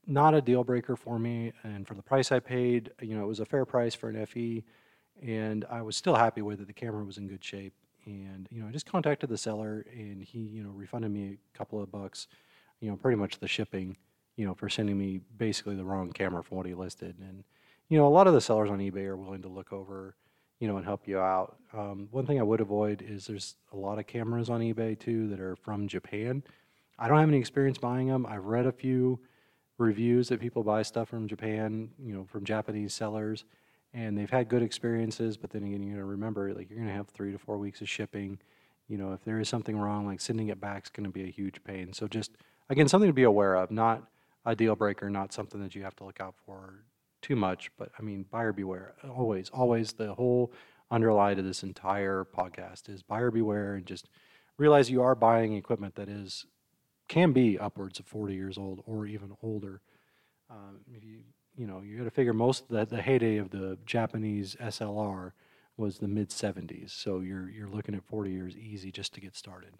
not 0.07 0.33
a 0.33 0.41
deal 0.41 0.63
breaker 0.63 0.95
for 0.95 1.19
me. 1.19 1.53
And 1.63 1.87
for 1.87 1.93
the 1.93 2.01
price 2.01 2.31
I 2.31 2.39
paid, 2.39 2.91
you 3.01 3.15
know, 3.15 3.23
it 3.23 3.27
was 3.27 3.39
a 3.39 3.45
fair 3.45 3.65
price 3.65 3.95
for 3.95 4.09
an 4.09 4.25
FE, 4.25 4.63
and 5.21 5.65
I 5.69 5.81
was 5.81 5.95
still 5.95 6.15
happy 6.15 6.41
with 6.41 6.61
it. 6.61 6.67
The 6.67 6.73
camera 6.73 7.03
was 7.03 7.17
in 7.17 7.27
good 7.27 7.43
shape, 7.43 7.73
and 8.05 8.47
you 8.51 8.61
know, 8.61 8.67
I 8.67 8.71
just 8.71 8.85
contacted 8.85 9.29
the 9.29 9.37
seller, 9.37 9.85
and 9.91 10.23
he, 10.23 10.39
you 10.39 10.63
know, 10.63 10.71
refunded 10.71 11.11
me 11.11 11.37
a 11.53 11.57
couple 11.57 11.81
of 11.81 11.91
bucks, 11.91 12.27
you 12.79 12.89
know, 12.89 12.95
pretty 12.95 13.17
much 13.17 13.39
the 13.39 13.47
shipping, 13.47 13.97
you 14.35 14.45
know, 14.45 14.53
for 14.53 14.69
sending 14.69 14.97
me 14.97 15.21
basically 15.37 15.75
the 15.75 15.85
wrong 15.85 16.11
camera 16.11 16.43
from 16.43 16.57
what 16.57 16.65
he 16.65 16.73
listed. 16.73 17.15
And 17.19 17.43
you 17.89 17.97
know, 17.97 18.07
a 18.07 18.09
lot 18.09 18.27
of 18.27 18.33
the 18.33 18.41
sellers 18.41 18.69
on 18.69 18.79
eBay 18.79 19.05
are 19.05 19.17
willing 19.17 19.41
to 19.41 19.49
look 19.49 19.73
over, 19.73 20.15
you 20.61 20.67
know, 20.67 20.77
and 20.77 20.85
help 20.85 21.07
you 21.07 21.19
out. 21.19 21.57
Um, 21.73 22.07
one 22.11 22.27
thing 22.27 22.39
I 22.39 22.43
would 22.43 22.61
avoid 22.61 23.01
is 23.01 23.25
there's 23.25 23.55
a 23.73 23.75
lot 23.75 23.97
of 23.97 24.05
cameras 24.05 24.47
on 24.49 24.61
eBay 24.61 24.97
too 24.97 25.27
that 25.29 25.39
are 25.39 25.55
from 25.55 25.87
Japan. 25.87 26.43
I 26.99 27.07
don't 27.07 27.17
have 27.17 27.27
any 27.27 27.39
experience 27.39 27.79
buying 27.79 28.07
them. 28.07 28.27
I've 28.27 28.45
read 28.45 28.67
a 28.67 28.71
few 28.71 29.19
reviews 29.79 30.29
that 30.29 30.39
people 30.39 30.63
buy 30.63 30.83
stuff 30.83 31.09
from 31.09 31.27
Japan, 31.27 31.89
you 31.97 32.13
know, 32.13 32.25
from 32.25 32.45
Japanese 32.45 32.93
sellers, 32.93 33.43
and 33.91 34.15
they've 34.15 34.29
had 34.29 34.49
good 34.49 34.61
experiences. 34.61 35.35
But 35.35 35.49
then 35.49 35.63
again, 35.63 35.81
you 35.81 35.95
know, 35.95 36.03
remember, 36.03 36.53
like 36.53 36.69
you're 36.69 36.77
going 36.77 36.89
to 36.89 36.95
have 36.95 37.09
three 37.09 37.31
to 37.31 37.39
four 37.39 37.57
weeks 37.57 37.81
of 37.81 37.89
shipping. 37.89 38.37
You 38.87 38.99
know, 38.99 39.13
if 39.13 39.23
there 39.23 39.39
is 39.39 39.49
something 39.49 39.75
wrong, 39.75 40.05
like 40.05 40.21
sending 40.21 40.49
it 40.49 40.61
back 40.61 40.83
is 40.83 40.89
going 40.91 41.05
to 41.05 41.11
be 41.11 41.23
a 41.23 41.31
huge 41.31 41.63
pain. 41.63 41.91
So 41.91 42.07
just 42.07 42.33
again, 42.69 42.87
something 42.87 43.09
to 43.09 43.13
be 43.13 43.23
aware 43.23 43.55
of, 43.55 43.71
not 43.71 44.03
a 44.45 44.55
deal 44.55 44.75
breaker, 44.75 45.09
not 45.09 45.33
something 45.33 45.59
that 45.63 45.73
you 45.73 45.81
have 45.81 45.95
to 45.95 46.03
look 46.03 46.21
out 46.21 46.35
for 46.45 46.83
too 47.21 47.35
much. 47.35 47.71
But 47.77 47.91
I 47.97 48.01
mean, 48.01 48.25
buyer 48.29 48.53
beware. 48.53 48.95
Always, 49.09 49.49
always. 49.49 49.93
The 49.93 50.13
whole 50.13 50.53
underlie 50.89 51.33
to 51.33 51.41
this 51.41 51.63
entire 51.63 52.25
podcast 52.25 52.89
is 52.89 53.03
buyer 53.03 53.31
beware, 53.31 53.75
and 53.75 53.85
just 53.85 54.09
realize 54.57 54.89
you 54.89 55.01
are 55.01 55.15
buying 55.15 55.55
equipment 55.55 55.95
that 55.95 56.09
is 56.09 56.45
can 57.07 57.33
be 57.33 57.59
upwards 57.59 57.99
of 57.99 58.05
40 58.05 58.35
years 58.35 58.57
old 58.57 58.83
or 58.85 59.05
even 59.05 59.35
older. 59.43 59.81
Um, 60.49 60.79
you, 60.87 61.19
you 61.57 61.67
know, 61.67 61.81
you 61.81 61.97
got 61.97 62.05
to 62.05 62.11
figure 62.11 62.33
most 62.33 62.69
the 62.69 63.01
heyday 63.01 63.37
of 63.37 63.49
the 63.49 63.77
Japanese 63.85 64.55
SLR 64.61 65.31
was 65.75 65.97
the 65.97 66.07
mid 66.07 66.29
70s. 66.29 66.91
So 66.91 67.19
you're, 67.19 67.49
you're 67.49 67.69
looking 67.69 67.95
at 67.95 68.05
40 68.05 68.31
years 68.31 68.55
easy 68.55 68.91
just 68.91 69.13
to 69.15 69.21
get 69.21 69.35
started. 69.35 69.73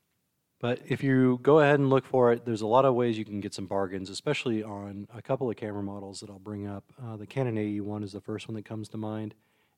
But 0.61 0.79
if 0.87 1.03
you 1.03 1.39
go 1.41 1.59
ahead 1.59 1.79
and 1.79 1.89
look 1.89 2.05
for 2.05 2.31
it, 2.31 2.45
there's 2.45 2.61
a 2.61 2.67
lot 2.67 2.85
of 2.85 2.93
ways 2.93 3.17
you 3.17 3.25
can 3.25 3.39
get 3.39 3.53
some 3.53 3.65
bargains, 3.65 4.11
especially 4.11 4.63
on 4.63 5.07
a 5.13 5.21
couple 5.21 5.49
of 5.49 5.55
camera 5.55 5.81
models 5.81 6.19
that 6.19 6.29
I'll 6.29 6.37
bring 6.37 6.67
up. 6.67 6.83
Uh, 7.03 7.17
the 7.17 7.25
Canon 7.25 7.55
AE1 7.55 8.03
is 8.03 8.11
the 8.11 8.21
first 8.21 8.47
one 8.47 8.53
that 8.55 8.65
comes 8.65 8.87
to 8.89 8.97
mind. 8.97 9.33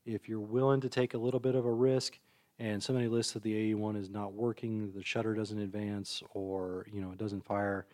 If 0.05 0.27
you're 0.27 0.41
willing 0.41 0.81
to 0.81 0.89
take 0.89 1.13
a 1.13 1.17
little 1.17 1.39
bit 1.39 1.55
of 1.55 1.65
a 1.65 1.71
risk, 1.71 2.19
and 2.59 2.83
somebody 2.83 3.07
lists 3.07 3.31
that 3.31 3.43
the 3.43 3.73
AE1 3.73 3.95
is 3.95 4.09
not 4.09 4.33
working, 4.33 4.91
the 4.91 5.03
shutter 5.03 5.33
doesn't 5.33 5.57
advance, 5.57 6.21
or 6.33 6.85
you 6.91 7.01
know 7.01 7.11
it 7.11 7.17
doesn't 7.17 7.45
fire, 7.45 7.87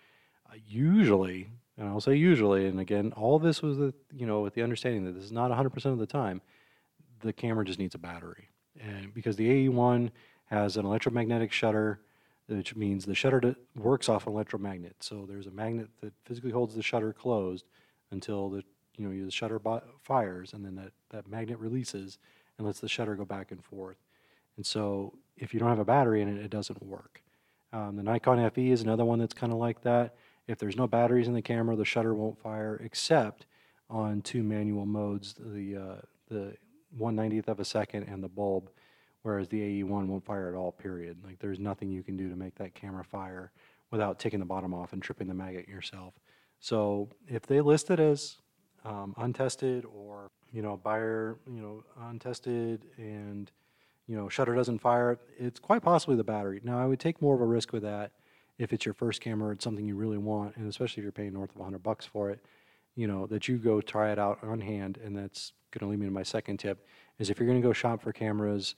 uh, 0.51 0.55
usually, 0.67 1.49
and 1.77 1.87
I'll 1.87 2.01
say 2.01 2.15
usually, 2.15 2.65
and 2.65 2.79
again, 2.79 3.13
all 3.15 3.37
this 3.37 3.61
was 3.61 3.77
the 3.77 3.93
you 4.11 4.25
know 4.25 4.41
with 4.41 4.55
the 4.55 4.63
understanding 4.63 5.05
that 5.05 5.13
this 5.13 5.23
is 5.23 5.31
not 5.31 5.51
100% 5.51 5.85
of 5.85 5.99
the 5.99 6.07
time, 6.07 6.41
the 7.21 7.31
camera 7.31 7.63
just 7.63 7.79
needs 7.79 7.93
a 7.93 7.99
battery, 7.99 8.49
and 8.81 9.13
because 9.13 9.35
the 9.35 9.67
AE1 9.69 10.09
has 10.45 10.75
an 10.75 10.85
electromagnetic 10.85 11.51
shutter, 11.51 12.01
which 12.49 12.75
means 12.75 13.05
the 13.05 13.15
shutter 13.15 13.55
works 13.75 14.09
off 14.09 14.27
an 14.27 14.33
electromagnet. 14.33 14.95
So 14.99 15.25
there's 15.27 15.47
a 15.47 15.51
magnet 15.51 15.89
that 16.01 16.13
physically 16.25 16.51
holds 16.51 16.75
the 16.75 16.83
shutter 16.83 17.13
closed 17.13 17.65
until 18.11 18.49
the 18.49 18.63
you 18.97 19.07
know 19.07 19.25
the 19.25 19.31
shutter 19.31 19.59
fires, 20.03 20.53
and 20.53 20.65
then 20.65 20.75
that 20.75 20.91
that 21.09 21.27
magnet 21.27 21.59
releases 21.59 22.17
and 22.57 22.67
lets 22.67 22.79
the 22.79 22.89
shutter 22.89 23.15
go 23.15 23.25
back 23.25 23.51
and 23.51 23.63
forth. 23.63 23.97
And 24.57 24.65
so 24.65 25.13
if 25.37 25.53
you 25.53 25.59
don't 25.59 25.69
have 25.69 25.79
a 25.79 25.85
battery 25.85 26.21
in 26.21 26.27
it, 26.27 26.43
it 26.43 26.49
doesn't 26.49 26.83
work. 26.83 27.21
Um, 27.71 27.95
the 27.95 28.03
Nikon 28.03 28.49
FE 28.51 28.71
is 28.71 28.81
another 28.81 29.05
one 29.05 29.19
that's 29.19 29.33
kind 29.33 29.53
of 29.53 29.59
like 29.59 29.81
that. 29.83 30.15
If 30.47 30.57
there's 30.57 30.75
no 30.75 30.87
batteries 30.87 31.27
in 31.27 31.33
the 31.33 31.41
camera, 31.41 31.75
the 31.75 31.85
shutter 31.85 32.13
won't 32.13 32.39
fire 32.39 32.81
except 32.83 33.45
on 33.89 34.21
two 34.21 34.43
manual 34.43 34.85
modes, 34.85 35.35
the, 35.37 35.77
uh, 35.77 36.01
the 36.27 36.55
190th 36.99 37.47
of 37.47 37.59
a 37.59 37.65
second 37.65 38.03
and 38.03 38.23
the 38.23 38.27
bulb, 38.27 38.69
whereas 39.23 39.47
the 39.47 39.59
AE1 39.83 40.07
won't 40.07 40.25
fire 40.25 40.49
at 40.49 40.55
all, 40.55 40.71
period. 40.71 41.17
Like 41.23 41.39
there's 41.39 41.59
nothing 41.59 41.89
you 41.89 42.03
can 42.03 42.17
do 42.17 42.29
to 42.29 42.35
make 42.35 42.55
that 42.55 42.73
camera 42.73 43.03
fire 43.03 43.51
without 43.91 44.19
taking 44.19 44.39
the 44.39 44.45
bottom 44.45 44.73
off 44.73 44.93
and 44.93 45.01
tripping 45.01 45.27
the 45.27 45.33
magnet 45.33 45.67
yourself. 45.67 46.13
So 46.59 47.09
if 47.27 47.45
they 47.45 47.61
list 47.61 47.89
it 47.89 47.99
as 47.99 48.37
um, 48.85 49.13
untested 49.17 49.85
or, 49.85 50.29
you 50.51 50.61
know, 50.61 50.77
buyer, 50.77 51.37
you 51.47 51.61
know, 51.61 51.83
untested 52.09 52.85
and 52.97 53.51
you 54.07 54.15
know, 54.15 54.27
shutter 54.27 54.55
doesn't 54.55 54.79
fire, 54.79 55.19
it's 55.37 55.59
quite 55.59 55.83
possibly 55.83 56.15
the 56.15 56.23
battery. 56.23 56.59
Now, 56.63 56.81
I 56.81 56.87
would 56.87 56.99
take 56.99 57.21
more 57.21 57.35
of 57.35 57.41
a 57.41 57.45
risk 57.45 57.71
with 57.71 57.83
that 57.83 58.11
if 58.59 58.73
it's 58.73 58.85
your 58.85 58.93
first 58.93 59.21
camera, 59.21 59.53
it's 59.53 59.63
something 59.63 59.85
you 59.85 59.95
really 59.95 60.17
want, 60.17 60.57
and 60.57 60.67
especially 60.67 61.01
if 61.01 61.03
you're 61.03 61.11
paying 61.11 61.33
north 61.33 61.51
of 61.51 61.57
100 61.57 61.81
bucks 61.81 62.05
for 62.05 62.29
it, 62.29 62.39
you 62.95 63.07
know, 63.07 63.25
that 63.27 63.47
you 63.47 63.57
go 63.57 63.79
try 63.81 64.11
it 64.11 64.19
out 64.19 64.39
on 64.43 64.59
hand. 64.59 64.99
And 65.03 65.15
that's 65.15 65.53
going 65.71 65.87
to 65.87 65.91
lead 65.91 65.99
me 65.99 66.07
to 66.07 66.11
my 66.11 66.23
second 66.23 66.57
tip 66.57 66.85
is 67.19 67.29
if 67.29 67.39
you're 67.39 67.47
going 67.47 67.61
to 67.61 67.67
go 67.67 67.71
shop 67.71 68.01
for 68.01 68.11
cameras 68.11 68.75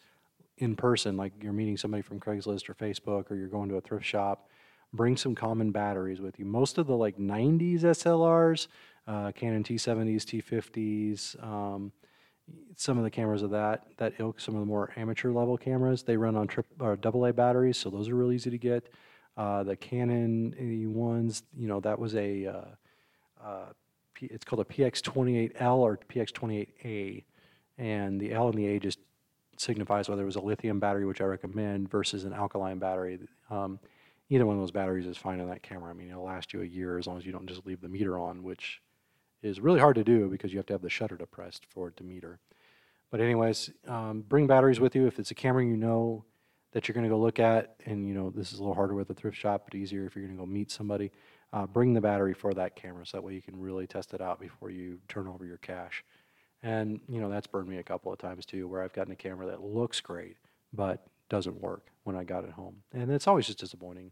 in 0.61 0.75
person, 0.75 1.17
like 1.17 1.33
you're 1.41 1.53
meeting 1.53 1.75
somebody 1.75 2.03
from 2.03 2.19
Craigslist 2.19 2.69
or 2.69 2.75
Facebook, 2.75 3.31
or 3.31 3.35
you're 3.35 3.47
going 3.47 3.69
to 3.69 3.75
a 3.75 3.81
thrift 3.81 4.05
shop, 4.05 4.47
bring 4.93 5.17
some 5.17 5.33
common 5.33 5.71
batteries 5.71 6.21
with 6.21 6.37
you. 6.37 6.45
Most 6.45 6.77
of 6.77 6.87
the 6.87 6.95
like 6.95 7.17
90s 7.17 7.81
SLRs, 7.81 8.67
uh, 9.07 9.31
Canon 9.31 9.63
T70s, 9.63 10.23
T50s, 10.23 11.43
um, 11.43 11.91
some 12.75 12.97
of 12.97 13.03
the 13.03 13.09
cameras 13.09 13.41
of 13.41 13.49
that 13.51 13.85
that 13.97 14.13
ilk, 14.19 14.39
some 14.39 14.55
of 14.55 14.61
the 14.61 14.65
more 14.65 14.91
amateur 14.95 15.31
level 15.31 15.57
cameras, 15.57 16.03
they 16.03 16.17
run 16.17 16.35
on 16.35 16.47
trip 16.47 16.67
or 16.79 16.95
double 16.95 17.25
A 17.25 17.33
batteries, 17.33 17.77
so 17.77 17.89
those 17.89 18.09
are 18.09 18.15
real 18.15 18.31
easy 18.31 18.49
to 18.49 18.57
get. 18.57 18.89
Uh, 19.37 19.63
the 19.63 19.75
Canon 19.75 20.53
uh, 20.59 20.89
ones, 20.89 21.43
you 21.57 21.67
know, 21.67 21.79
that 21.79 21.97
was 21.97 22.15
a 22.15 22.45
uh, 22.45 23.43
uh, 23.43 23.65
P, 24.13 24.27
it's 24.27 24.43
called 24.43 24.59
a 24.59 24.65
PX28L 24.65 25.77
or 25.77 25.97
PX28A, 25.97 27.23
and 27.77 28.19
the 28.19 28.33
L 28.33 28.49
and 28.49 28.57
the 28.57 28.67
A 28.67 28.79
just 28.79 28.99
signifies 29.57 30.09
whether 30.09 30.23
it 30.23 30.25
was 30.25 30.35
a 30.35 30.41
lithium 30.41 30.79
battery, 30.79 31.05
which 31.05 31.21
I 31.21 31.25
recommend, 31.25 31.89
versus 31.89 32.23
an 32.23 32.33
alkaline 32.33 32.79
battery. 32.79 33.19
Um, 33.49 33.79
either 34.29 34.45
one 34.45 34.55
of 34.55 34.61
those 34.61 34.71
batteries 34.71 35.05
is 35.05 35.17
fine 35.17 35.39
on 35.41 35.49
that 35.49 35.61
camera. 35.61 35.91
I 35.91 35.93
mean, 35.93 36.09
it'll 36.09 36.23
last 36.23 36.53
you 36.53 36.61
a 36.61 36.65
year 36.65 36.97
as 36.97 37.07
long 37.07 37.17
as 37.17 37.25
you 37.25 37.31
don't 37.31 37.47
just 37.47 37.65
leave 37.65 37.81
the 37.81 37.89
meter 37.89 38.17
on, 38.17 38.43
which 38.43 38.81
is 39.43 39.59
really 39.59 39.79
hard 39.79 39.95
to 39.95 40.03
do 40.03 40.29
because 40.29 40.51
you 40.51 40.59
have 40.59 40.65
to 40.67 40.73
have 40.73 40.81
the 40.81 40.89
shutter 40.89 41.17
depressed 41.17 41.65
for 41.69 41.89
it 41.89 41.97
to 41.97 42.03
meter. 42.03 42.39
But 43.09 43.19
anyways, 43.19 43.71
um, 43.87 44.21
bring 44.21 44.47
batteries 44.47 44.79
with 44.79 44.95
you 44.95 45.05
if 45.05 45.19
it's 45.19 45.31
a 45.31 45.35
camera 45.35 45.65
you 45.65 45.75
know 45.75 46.23
that 46.71 46.87
you're 46.87 46.93
going 46.93 47.03
to 47.03 47.09
go 47.09 47.19
look 47.19 47.39
at, 47.39 47.75
and 47.85 48.07
you 48.07 48.13
know 48.13 48.29
this 48.29 48.53
is 48.53 48.59
a 48.59 48.61
little 48.61 48.75
harder 48.75 48.93
with 48.93 49.09
a 49.09 49.13
thrift 49.13 49.37
shop, 49.37 49.63
but 49.65 49.75
easier 49.75 50.05
if 50.05 50.15
you're 50.15 50.23
going 50.23 50.37
to 50.37 50.41
go 50.41 50.45
meet 50.45 50.71
somebody. 50.71 51.11
Uh, 51.53 51.67
bring 51.67 51.93
the 51.93 51.99
battery 51.99 52.33
for 52.33 52.53
that 52.53 52.77
camera 52.77 53.05
so 53.05 53.17
that 53.17 53.23
way 53.23 53.33
you 53.33 53.41
can 53.41 53.59
really 53.59 53.85
test 53.85 54.13
it 54.13 54.21
out 54.21 54.39
before 54.39 54.69
you 54.69 54.97
turn 55.09 55.27
over 55.27 55.45
your 55.45 55.57
cash. 55.57 56.05
And 56.63 56.99
you 57.09 57.19
know 57.19 57.29
that's 57.29 57.47
burned 57.47 57.67
me 57.67 57.77
a 57.77 57.83
couple 57.83 58.13
of 58.13 58.19
times 58.19 58.45
too, 58.45 58.67
where 58.67 58.83
I've 58.83 58.93
gotten 58.93 59.13
a 59.13 59.15
camera 59.15 59.47
that 59.47 59.61
looks 59.61 59.99
great 59.99 60.37
but 60.73 61.05
doesn't 61.29 61.59
work 61.61 61.87
when 62.03 62.15
I 62.15 62.23
got 62.23 62.43
it 62.43 62.51
home, 62.51 62.77
and 62.93 63.11
it's 63.11 63.27
always 63.27 63.47
just 63.47 63.59
disappointing. 63.59 64.11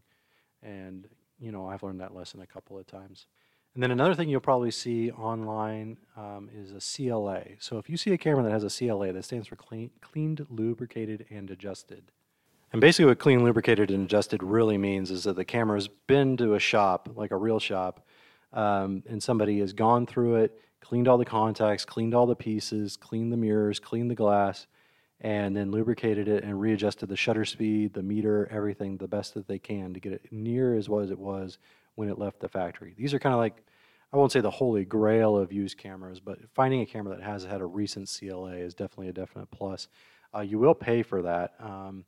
And 0.62 1.08
you 1.38 1.52
know 1.52 1.68
I've 1.68 1.82
learned 1.82 2.00
that 2.00 2.14
lesson 2.14 2.40
a 2.40 2.46
couple 2.46 2.78
of 2.78 2.86
times. 2.86 3.26
And 3.74 3.82
then 3.82 3.92
another 3.92 4.14
thing 4.14 4.28
you'll 4.28 4.40
probably 4.40 4.72
see 4.72 5.12
online 5.12 5.96
um, 6.16 6.50
is 6.52 6.72
a 6.72 6.80
CLA. 6.80 7.42
So 7.60 7.78
if 7.78 7.88
you 7.88 7.96
see 7.96 8.12
a 8.12 8.18
camera 8.18 8.42
that 8.42 8.50
has 8.50 8.64
a 8.64 8.70
CLA, 8.70 9.12
that 9.12 9.24
stands 9.24 9.46
for 9.46 9.54
clean, 9.54 9.90
cleaned, 10.00 10.44
lubricated, 10.50 11.26
and 11.30 11.48
adjusted. 11.50 12.10
And 12.72 12.80
basically, 12.80 13.06
what 13.06 13.18
clean, 13.18 13.44
lubricated, 13.44 13.90
and 13.90 14.04
adjusted 14.04 14.42
really 14.42 14.78
means 14.78 15.10
is 15.10 15.24
that 15.24 15.36
the 15.36 15.44
camera's 15.44 15.88
been 15.88 16.36
to 16.38 16.54
a 16.54 16.58
shop, 16.58 17.10
like 17.14 17.30
a 17.30 17.36
real 17.36 17.60
shop, 17.60 18.06
um, 18.52 19.02
and 19.08 19.22
somebody 19.22 19.60
has 19.60 19.72
gone 19.72 20.06
through 20.06 20.36
it, 20.36 20.60
cleaned 20.80 21.08
all 21.08 21.18
the 21.18 21.24
contacts, 21.24 21.84
cleaned 21.84 22.14
all 22.14 22.26
the 22.26 22.36
pieces, 22.36 22.96
cleaned 22.96 23.32
the 23.32 23.36
mirrors, 23.36 23.78
cleaned 23.78 24.10
the 24.10 24.14
glass, 24.14 24.66
and 25.20 25.54
then 25.54 25.70
lubricated 25.70 26.28
it 26.28 26.44
and 26.44 26.60
readjusted 26.60 27.08
the 27.08 27.16
shutter 27.16 27.44
speed, 27.44 27.92
the 27.92 28.02
meter, 28.02 28.48
everything 28.50 28.96
the 28.96 29.08
best 29.08 29.34
that 29.34 29.46
they 29.46 29.58
can 29.58 29.92
to 29.92 30.00
get 30.00 30.12
it 30.12 30.22
near 30.30 30.74
as 30.74 30.88
well 30.88 31.00
as 31.00 31.10
it 31.10 31.18
was 31.18 31.58
when 31.94 32.08
it 32.08 32.18
left 32.18 32.40
the 32.40 32.48
factory. 32.48 32.94
These 32.96 33.12
are 33.12 33.18
kind 33.18 33.34
of 33.34 33.38
like, 33.38 33.62
I 34.12 34.16
won't 34.16 34.32
say 34.32 34.40
the 34.40 34.50
holy 34.50 34.84
grail 34.84 35.36
of 35.36 35.52
used 35.52 35.76
cameras, 35.76 36.20
but 36.20 36.38
finding 36.54 36.80
a 36.80 36.86
camera 36.86 37.14
that 37.16 37.22
has 37.22 37.44
had 37.44 37.60
a 37.60 37.66
recent 37.66 38.08
CLA 38.08 38.54
is 38.54 38.74
definitely 38.74 39.08
a 39.08 39.12
definite 39.12 39.50
plus. 39.50 39.88
Uh, 40.34 40.40
you 40.40 40.58
will 40.58 40.74
pay 40.74 41.02
for 41.02 41.22
that. 41.22 41.52
Um, 41.60 42.04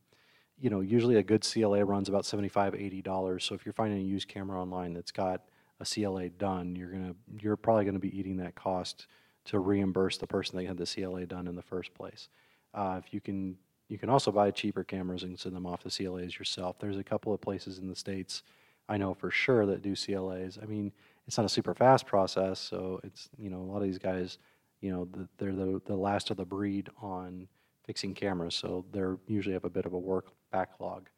you 0.59 0.71
know, 0.71 0.81
usually 0.81 1.17
a 1.17 1.23
good 1.23 1.43
CLA 1.43 1.85
runs 1.85 2.09
about 2.09 2.25
75 2.25 2.75
$80. 2.75 3.43
So 3.43 3.55
if 3.55 3.67
you're 3.67 3.73
finding 3.73 3.99
a 3.99 4.03
used 4.03 4.29
camera 4.29 4.61
online 4.61 4.95
that's 4.95 5.11
got 5.11 5.43
a 5.81 5.85
CLA 5.85 6.29
done, 6.29 6.77
you're 6.77 6.91
gonna 6.91 7.15
you're 7.41 7.57
probably 7.57 7.85
gonna 7.85 7.99
be 7.99 8.17
eating 8.17 8.37
that 8.39 8.55
cost 8.55 9.07
to 9.45 9.59
reimburse 9.59 10.19
the 10.19 10.27
person 10.27 10.57
that 10.57 10.67
had 10.67 10.77
the 10.77 10.87
CLA 10.87 11.27
done 11.27 11.47
in 11.47 11.57
the 11.57 11.63
first 11.63 11.93
place. 11.95 12.29
Uh, 12.75 13.01
if 13.05 13.13
you 13.13 13.21
can, 13.21 13.57
you 13.89 13.99
can 13.99 14.09
also 14.09 14.31
buy 14.31 14.51
cheaper 14.51 14.85
cameras 14.85 15.25
and 15.25 15.39
send 15.39 15.55
them 15.55 15.67
off 15.67 15.83
the 15.83 15.91
CLAs 15.91 16.39
yourself. 16.39 16.77
There's 16.79 16.97
a 16.97 17.05
couple 17.05 17.35
of 17.35 17.41
places 17.41 17.79
in 17.79 17.89
the 17.89 17.97
states 17.97 18.43
I 18.89 18.97
know 18.97 19.15
for 19.15 19.31
sure 19.31 19.67
that 19.67 19.83
do 19.83 19.95
CLAs. 19.95 20.59
I 20.63 20.67
mean, 20.67 20.93
it's 21.27 21.37
not 21.37 21.47
a 21.47 21.49
super 21.49 21.75
fast 21.75 22.07
process, 22.07 22.59
so 22.59 23.01
it's 23.05 23.29
you 23.39 23.51
know 23.51 23.59
a 23.59 23.69
lot 23.69 23.79
of 23.79 23.85
these 23.85 23.99
guys, 23.99 24.39
you 24.81 24.93
know, 24.93 25.09
the, 25.13 25.29
they're 25.39 25.55
the 25.55 25.81
the 25.87 25.97
last 25.97 26.31
of 26.31 26.37
the 26.37 26.45
breed 26.45 26.89
on 27.01 27.49
fixing 27.85 28.15
cameras, 28.15 28.55
so 28.55 28.85
they're 28.93 29.19
usually 29.27 29.55
have 29.55 29.65
a 29.65 29.71
bit 29.71 29.87
of 29.87 29.93
a 29.93 29.99
work 29.99 30.27
backlog. 30.51 31.09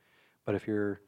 But 0.45 0.55
if 0.55 0.67
you're 0.67 1.01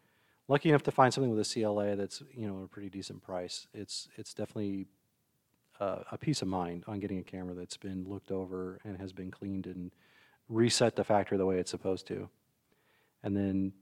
lucky 0.49 0.69
enough 0.69 0.83
to 0.85 0.91
find 0.91 1.13
something 1.13 1.35
with 1.35 1.47
a 1.47 1.53
CLA 1.53 1.97
that's 1.97 2.23
you 2.35 2.47
know 2.47 2.63
a 2.65 2.69
pretty 2.69 2.89
decent 2.89 3.23
price, 3.23 3.67
it's 3.75 4.09
it's 4.17 4.35
definitely 4.35 4.87
uh, 5.81 5.99
a 6.11 6.19
peace 6.19 6.43
of 6.43 6.49
mind 6.49 6.85
on 6.87 7.01
getting 7.01 7.19
a 7.19 7.23
camera 7.23 7.55
that's 7.55 7.77
been 7.77 8.05
looked 8.09 8.31
over 8.31 8.79
and 8.85 8.99
has 8.99 9.13
been 9.13 9.31
cleaned 9.31 9.67
and 9.67 9.91
reset 10.49 10.97
the 10.97 11.05
factory 11.05 11.37
the 11.37 11.47
way 11.47 11.59
it's 11.59 11.71
supposed 11.71 12.07
to. 12.07 12.29
And 13.23 13.37
then, 13.37 13.73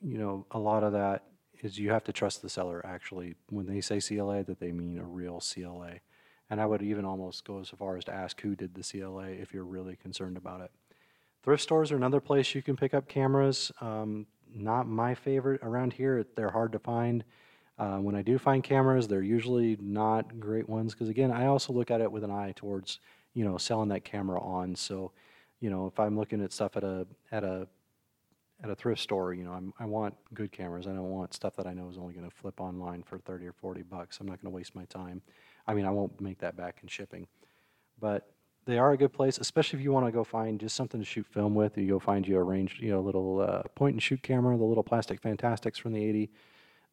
you 0.00 0.18
know, 0.18 0.46
a 0.50 0.58
lot 0.58 0.82
of 0.82 0.92
that 0.92 1.24
is 1.60 1.78
you 1.78 1.90
have 1.90 2.04
to 2.04 2.12
trust 2.12 2.40
the 2.42 2.48
seller 2.48 2.84
actually 2.86 3.34
when 3.50 3.66
they 3.66 3.80
say 3.80 4.00
CLA 4.00 4.44
that 4.44 4.60
they 4.60 4.72
mean 4.72 4.98
a 4.98 5.04
real 5.04 5.40
CLA. 5.40 5.94
And 6.50 6.60
I 6.60 6.66
would 6.66 6.82
even 6.82 7.04
almost 7.04 7.44
go 7.44 7.60
as 7.60 7.68
far 7.68 7.96
as 7.96 8.04
to 8.04 8.14
ask 8.14 8.40
who 8.40 8.56
did 8.56 8.74
the 8.74 8.82
CLA 8.82 9.26
if 9.28 9.52
you're 9.52 9.64
really 9.64 9.96
concerned 9.96 10.36
about 10.36 10.62
it. 10.62 10.70
Thrift 11.42 11.62
stores 11.62 11.92
are 11.92 11.96
another 11.96 12.20
place 12.20 12.54
you 12.54 12.62
can 12.62 12.76
pick 12.76 12.94
up 12.94 13.06
cameras. 13.06 13.70
Um, 13.80 14.26
not 14.54 14.88
my 14.88 15.14
favorite 15.14 15.60
around 15.62 15.92
here. 15.92 16.24
They're 16.36 16.50
hard 16.50 16.72
to 16.72 16.78
find. 16.78 17.24
Uh, 17.78 17.98
when 17.98 18.14
I 18.14 18.22
do 18.22 18.38
find 18.38 18.62
cameras, 18.62 19.06
they're 19.06 19.22
usually 19.22 19.76
not 19.80 20.40
great 20.40 20.68
ones 20.68 20.94
because 20.94 21.08
again, 21.08 21.30
I 21.30 21.46
also 21.46 21.72
look 21.72 21.90
at 21.90 22.00
it 22.00 22.10
with 22.10 22.24
an 22.24 22.30
eye 22.30 22.52
towards 22.56 22.98
you 23.34 23.44
know 23.44 23.56
selling 23.58 23.88
that 23.90 24.04
camera 24.04 24.40
on. 24.40 24.74
So, 24.74 25.12
you 25.60 25.70
know, 25.70 25.86
if 25.86 25.98
I'm 26.00 26.16
looking 26.16 26.42
at 26.42 26.52
stuff 26.52 26.76
at 26.76 26.84
a 26.84 27.06
at 27.30 27.44
a 27.44 27.68
at 28.62 28.70
a 28.70 28.74
thrift 28.74 29.00
store, 29.00 29.32
you 29.34 29.44
know, 29.44 29.52
I'm, 29.52 29.72
I 29.78 29.84
want 29.84 30.14
good 30.34 30.50
cameras. 30.50 30.86
I 30.86 30.90
don't 30.90 31.10
want 31.10 31.32
stuff 31.32 31.54
that 31.56 31.66
I 31.66 31.74
know 31.74 31.88
is 31.88 31.98
only 31.98 32.14
going 32.14 32.28
to 32.28 32.34
flip 32.34 32.60
online 32.60 33.04
for 33.04 33.18
30 33.18 33.46
or 33.46 33.52
40 33.52 33.82
bucks. 33.82 34.18
I'm 34.18 34.26
not 34.26 34.42
going 34.42 34.50
to 34.50 34.56
waste 34.56 34.74
my 34.74 34.84
time. 34.86 35.22
I 35.66 35.74
mean, 35.74 35.84
I 35.84 35.90
won't 35.90 36.20
make 36.20 36.38
that 36.40 36.56
back 36.56 36.80
in 36.82 36.88
shipping. 36.88 37.28
But 38.00 38.28
they 38.68 38.78
are 38.78 38.92
a 38.92 38.98
good 38.98 39.14
place, 39.14 39.38
especially 39.38 39.78
if 39.78 39.82
you 39.82 39.92
want 39.92 40.04
to 40.04 40.12
go 40.12 40.22
find 40.22 40.60
just 40.60 40.76
something 40.76 41.00
to 41.00 41.06
shoot 41.06 41.26
film 41.26 41.54
with. 41.54 41.78
You 41.78 41.88
go 41.88 41.98
find 41.98 42.28
you 42.28 42.36
a 42.36 42.42
range, 42.42 42.76
you 42.80 42.90
know, 42.90 43.00
little 43.00 43.40
uh, 43.40 43.62
point 43.74 43.94
and 43.94 44.02
shoot 44.02 44.22
camera, 44.22 44.58
the 44.58 44.64
little 44.64 44.82
plastic 44.82 45.22
Fantastics 45.22 45.78
from 45.78 45.94
the 45.94 46.04
80. 46.04 46.30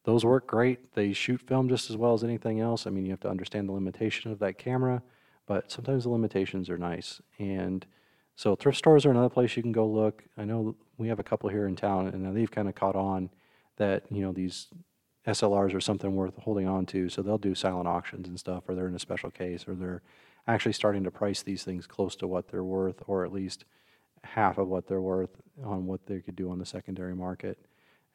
Those 0.05 0.23
work 0.23 0.47
great. 0.47 0.93
They 0.93 1.11
shoot 1.11 1.41
film 1.41 1.67
just 1.67 1.89
as 1.89 1.97
well 1.97 2.13
as 2.13 2.23
anything 2.23 2.61
else. 2.61 2.87
I 2.87 2.91
mean, 2.91 3.03
you 3.03 3.11
have 3.11 3.19
to 3.21 3.29
understand 3.29 3.67
the 3.67 3.73
limitation 3.73 4.31
of 4.31 4.39
that 4.39 4.57
camera, 4.57 5.03
but 5.47 5.69
sometimes 5.69 6.03
the 6.03 6.11
limitations 6.11 6.69
are 6.69 6.77
nice. 6.77 7.21
And 7.39 7.85
so 8.37 8.55
thrift 8.55 8.77
stores 8.77 9.05
are 9.05 9.11
another 9.11 9.27
place 9.27 9.57
you 9.57 9.61
can 9.61 9.73
go 9.73 9.85
look. 9.85 10.23
I 10.37 10.45
know 10.45 10.77
we 10.97 11.09
have 11.09 11.19
a 11.19 11.23
couple 11.23 11.49
here 11.49 11.67
in 11.67 11.75
town, 11.75 12.07
and 12.07 12.33
they've 12.33 12.49
kind 12.49 12.69
of 12.69 12.75
caught 12.75 12.95
on 12.95 13.29
that 13.75 14.03
you 14.09 14.21
know 14.21 14.31
these 14.31 14.67
SLRs 15.27 15.75
are 15.75 15.81
something 15.81 16.15
worth 16.15 16.37
holding 16.37 16.69
on 16.69 16.85
to. 16.85 17.09
So 17.09 17.21
they'll 17.21 17.37
do 17.37 17.53
silent 17.53 17.89
auctions 17.89 18.29
and 18.29 18.39
stuff, 18.39 18.63
or 18.69 18.75
they're 18.75 18.87
in 18.87 18.95
a 18.95 18.99
special 18.99 19.29
case, 19.29 19.67
or 19.67 19.75
they're 19.75 20.01
actually 20.47 20.73
starting 20.73 21.03
to 21.03 21.11
price 21.11 21.41
these 21.41 21.63
things 21.63 21.87
close 21.87 22.15
to 22.17 22.27
what 22.27 22.47
they're 22.47 22.63
worth, 22.63 23.01
or 23.07 23.25
at 23.25 23.33
least 23.33 23.65
half 24.23 24.57
of 24.57 24.67
what 24.67 24.87
they're 24.87 25.01
worth 25.01 25.41
on 25.63 25.85
what 25.85 26.05
they 26.05 26.19
could 26.19 26.35
do 26.35 26.49
on 26.49 26.59
the 26.59 26.65
secondary 26.65 27.15
market. 27.15 27.57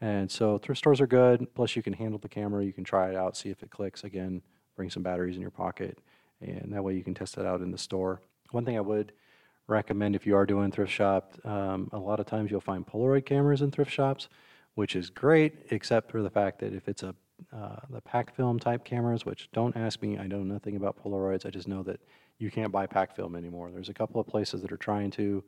And 0.00 0.30
so 0.30 0.58
thrift 0.58 0.78
stores 0.78 1.00
are 1.00 1.06
good. 1.06 1.54
Plus, 1.54 1.76
you 1.76 1.82
can 1.82 1.92
handle 1.92 2.18
the 2.18 2.28
camera. 2.28 2.64
You 2.64 2.72
can 2.72 2.84
try 2.84 3.10
it 3.10 3.16
out, 3.16 3.36
see 3.36 3.50
if 3.50 3.62
it 3.62 3.70
clicks. 3.70 4.04
Again, 4.04 4.42
bring 4.76 4.90
some 4.90 5.02
batteries 5.02 5.36
in 5.36 5.42
your 5.42 5.50
pocket, 5.50 5.98
and 6.40 6.72
that 6.72 6.82
way 6.82 6.94
you 6.94 7.04
can 7.04 7.14
test 7.14 7.36
it 7.36 7.46
out 7.46 7.60
in 7.60 7.70
the 7.70 7.78
store. 7.78 8.22
One 8.50 8.64
thing 8.64 8.76
I 8.76 8.80
would 8.80 9.12
recommend 9.66 10.16
if 10.16 10.26
you 10.26 10.34
are 10.36 10.46
doing 10.46 10.72
thrift 10.72 10.92
shop, 10.92 11.34
um, 11.44 11.88
a 11.92 11.98
lot 11.98 12.18
of 12.18 12.26
times 12.26 12.50
you'll 12.50 12.60
find 12.60 12.86
Polaroid 12.86 13.26
cameras 13.26 13.62
in 13.62 13.70
thrift 13.70 13.92
shops, 13.92 14.28
which 14.74 14.96
is 14.96 15.10
great, 15.10 15.66
except 15.70 16.10
for 16.10 16.22
the 16.22 16.30
fact 16.30 16.60
that 16.60 16.72
if 16.72 16.88
it's 16.88 17.02
a 17.02 17.14
uh, 17.52 17.76
the 17.90 18.00
pack 18.00 18.34
film 18.34 18.58
type 18.58 18.84
cameras, 18.84 19.24
which 19.24 19.48
don't 19.52 19.76
ask 19.76 20.02
me, 20.02 20.18
I 20.18 20.26
know 20.26 20.42
nothing 20.42 20.76
about 20.76 21.02
Polaroids. 21.02 21.46
I 21.46 21.50
just 21.50 21.68
know 21.68 21.82
that 21.84 22.00
you 22.38 22.50
can't 22.50 22.72
buy 22.72 22.86
pack 22.86 23.14
film 23.14 23.36
anymore. 23.36 23.70
There's 23.70 23.88
a 23.88 23.94
couple 23.94 24.20
of 24.20 24.26
places 24.26 24.62
that 24.62 24.72
are 24.72 24.76
trying 24.76 25.10
to 25.12 25.44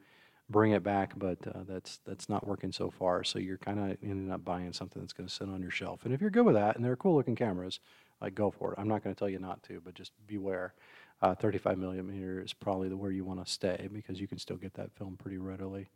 bring 0.51 0.73
it 0.73 0.83
back, 0.83 1.13
but 1.17 1.39
uh, 1.47 1.65
that's 1.67 2.01
that's 2.07 2.29
not 2.29 2.47
working 2.47 2.73
so 2.73 2.91
far. 2.91 3.25
So 3.25 3.39
you're 3.39 3.59
kind 3.59 3.79
of 3.79 3.97
ending 4.03 4.31
up 4.31 4.45
buying 4.45 4.73
something 4.73 5.01
that's 5.01 5.13
going 5.13 5.29
to 5.29 5.35
sit 5.35 5.49
on 5.49 5.63
your 5.63 5.71
shelf. 5.71 6.05
And 6.05 6.13
if 6.13 6.21
you're 6.21 6.31
good 6.31 6.45
with 6.45 6.55
that, 6.55 6.77
and 6.77 6.85
they're 6.85 6.97
cool 6.97 7.15
looking 7.15 7.37
cameras, 7.37 7.81
like 8.21 8.35
go 8.35 8.51
for 8.51 8.73
it. 8.73 8.79
I'm 8.79 8.89
not 8.89 9.03
going 9.03 9.15
to 9.15 9.19
tell 9.19 9.29
you 9.29 9.39
not 9.39 9.63
to, 9.65 9.81
but 9.85 9.95
just 9.95 10.13
beware. 10.27 10.75
Uh, 11.21 11.37
35 11.37 11.79
millimeter 11.79 12.41
is 12.41 12.53
probably 12.53 12.89
the 12.89 12.97
where 12.97 13.13
you 13.13 13.25
want 13.25 13.45
to 13.45 13.51
stay 13.51 13.89
because 13.93 14.21
you 14.21 14.27
can 14.27 14.39
still 14.39 14.57
get 14.57 14.75
that 14.75 14.93
film 14.93 15.17
pretty 15.17 15.39
readily. 15.39 15.89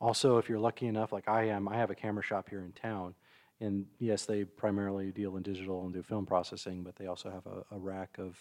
Also, 0.00 0.38
if 0.38 0.48
you're 0.48 0.58
lucky 0.58 0.86
enough, 0.86 1.12
like 1.12 1.28
I 1.28 1.44
am, 1.44 1.68
I 1.68 1.76
have 1.76 1.90
a 1.90 1.94
camera 1.94 2.22
shop 2.22 2.48
here 2.48 2.64
in 2.64 2.72
town, 2.72 3.14
and 3.62 3.86
yes, 3.98 4.26
they 4.26 4.44
primarily 4.44 5.12
deal 5.12 5.36
in 5.36 5.42
digital 5.42 5.84
and 5.84 5.94
do 5.94 6.02
film 6.02 6.26
processing, 6.26 6.82
but 6.82 6.96
they 6.96 7.06
also 7.06 7.30
have 7.30 7.46
a, 7.46 7.74
a 7.74 7.78
rack 7.78 8.16
of 8.18 8.36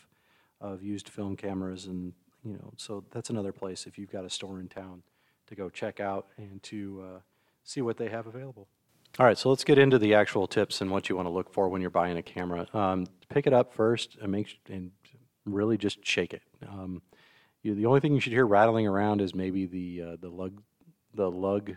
of 0.60 0.84
used 0.84 1.10
film 1.10 1.36
cameras, 1.36 1.86
and 1.86 2.14
you 2.44 2.54
know, 2.54 2.74
so 2.78 3.04
that's 3.12 3.30
another 3.30 3.52
place 3.52 3.86
if 3.86 3.98
you've 3.98 4.12
got 4.12 4.26
a 4.26 4.30
store 4.30 4.60
in 4.60 4.68
town 4.68 5.02
to 5.48 5.56
go 5.56 5.70
check 5.70 6.00
out 6.00 6.28
and 6.38 6.62
to 6.64 7.04
uh, 7.04 7.20
see 7.64 7.82
what 7.82 7.98
they 7.98 8.10
have 8.10 8.28
available. 8.28 8.68
All 9.20 9.26
right, 9.26 9.38
so 9.38 9.50
let's 9.50 9.64
get 9.64 9.78
into 9.78 10.00
the 10.00 10.14
actual 10.14 10.48
tips 10.48 10.80
and 10.82 10.90
what 10.90 11.10
you 11.10 11.16
want 11.16 11.28
to 11.28 11.32
look 11.32 11.52
for 11.52 11.68
when 11.68 11.82
you're 11.82 11.90
buying 11.90 12.18
a 12.18 12.22
camera. 12.22 12.68
Um, 12.74 13.08
pick 13.30 13.46
it 13.46 13.54
up 13.54 13.74
first 13.74 14.18
and 14.22 14.32
make 14.32 14.60
and 14.70 14.92
really 15.46 15.78
just 15.78 16.06
shake 16.06 16.34
it. 16.34 16.44
Um, 16.68 17.02
you, 17.62 17.76
the 17.76 17.86
only 17.86 18.00
thing 18.00 18.14
you 18.14 18.22
should 18.22 18.34
hear 18.34 18.46
rattling 18.46 18.88
around 18.88 19.22
is 19.22 19.36
maybe 19.36 19.66
the 19.66 20.02
uh, 20.02 20.16
the 20.22 20.30
lug 20.30 20.62
the 21.14 21.30
lug 21.30 21.76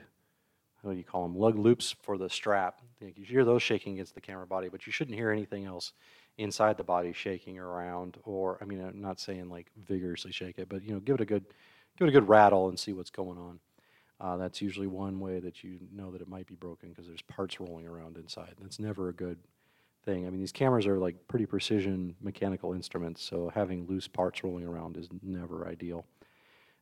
what 0.85 0.93
do 0.93 0.99
you 0.99 1.05
call 1.05 1.23
them 1.23 1.37
lug 1.37 1.59
loops 1.59 1.95
for 2.03 2.19
the 2.19 2.29
strap. 2.29 2.81
You 3.00 3.25
hear 3.25 3.45
those 3.45 3.62
shaking 3.62 3.95
against 3.95 4.14
the 4.14 4.21
camera 4.21 4.47
body, 4.47 4.69
but 4.69 4.87
you 4.87 4.93
shouldn't 4.93 5.17
hear 5.17 5.31
anything 5.31 5.64
else 5.64 5.93
inside 6.38 6.76
the 6.76 6.85
body 6.85 7.12
shaking 7.12 7.59
around. 7.59 8.19
Or 8.25 8.59
I 8.61 8.64
mean, 8.64 8.85
I'm 8.85 9.00
not 9.00 9.21
saying 9.21 9.49
like 9.49 9.71
vigorously 9.87 10.33
shake 10.33 10.59
it, 10.59 10.69
but 10.69 10.83
you 10.83 10.93
know, 10.93 11.00
give 11.00 11.17
it 11.17 11.21
a 11.21 11.26
good 11.26 11.45
give 11.99 12.07
it 12.07 12.11
a 12.11 12.12
good 12.12 12.29
rattle 12.29 12.69
and 12.69 12.79
see 12.79 12.93
what's 12.93 13.11
going 13.11 13.38
on. 13.38 13.61
Uh, 14.21 14.37
that's 14.37 14.62
usually 14.62 14.87
one 14.87 15.19
way 15.21 15.41
that 15.41 15.64
you 15.64 15.79
know 15.93 16.11
that 16.11 16.21
it 16.21 16.29
might 16.29 16.47
be 16.47 16.55
broken 16.55 16.88
because 16.88 17.07
there's 17.07 17.23
parts 17.23 17.61
rolling 17.61 17.87
around 17.87 18.17
inside. 18.17 18.55
That's 18.61 18.79
never 18.79 19.09
a 19.09 19.12
good 19.12 19.38
thing. 20.05 20.26
I 20.26 20.31
mean, 20.31 20.41
these 20.41 20.53
cameras 20.53 20.87
are 20.87 20.99
like 20.99 21.17
pretty 21.29 21.47
precision 21.47 22.14
mechanical 22.21 22.73
instruments, 22.73 23.23
so 23.23 23.50
having 23.55 23.87
loose 23.87 24.07
parts 24.07 24.45
rolling 24.45 24.64
around 24.64 24.97
is 24.97 25.09
never 25.23 25.67
ideal. 25.67 26.05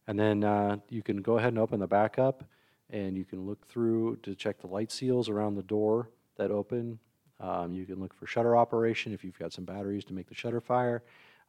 And 0.07 0.19
then 0.19 0.45
uh, 0.45 0.79
you 0.89 1.03
can 1.03 1.23
go 1.23 1.39
ahead 1.39 1.51
and 1.51 1.59
open 1.59 1.81
the 1.81 1.87
back 1.87 2.19
up, 2.19 2.45
and 2.93 3.17
you 3.17 3.25
can 3.25 3.47
look 3.47 3.67
through 3.67 4.17
to 4.23 4.35
check 4.35 4.61
the 4.61 4.67
light 4.67 4.93
seals 4.93 5.29
around 5.29 5.55
the 5.55 5.63
door 5.63 6.11
that 6.37 6.51
open. 6.51 6.99
Um, 7.41 7.73
you 7.73 7.85
can 7.87 7.99
look 7.99 8.15
for 8.15 8.27
shutter 8.27 8.57
operation 8.57 9.13
if 9.13 9.25
you've 9.25 9.39
got 9.39 9.53
some 9.53 9.65
batteries 9.65 10.05
to 10.05 10.13
make 10.13 10.29
the 10.29 10.35
shutter 10.35 10.61
fire. 10.61 11.03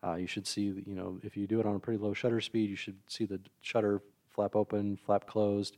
Uh, 0.03 0.15
you 0.15 0.25
should 0.25 0.47
see, 0.47 0.83
you 0.85 0.95
know, 0.95 1.19
if 1.21 1.37
you 1.37 1.45
do 1.45 1.59
it 1.59 1.65
on 1.65 1.75
a 1.75 1.79
pretty 1.79 2.01
low 2.01 2.13
shutter 2.13 2.41
speed, 2.41 2.69
you 2.69 2.75
should 2.75 2.97
see 3.07 3.25
the 3.25 3.39
shutter 3.61 4.01
flap 4.29 4.55
open, 4.55 4.97
flap 4.97 5.27
closed. 5.27 5.77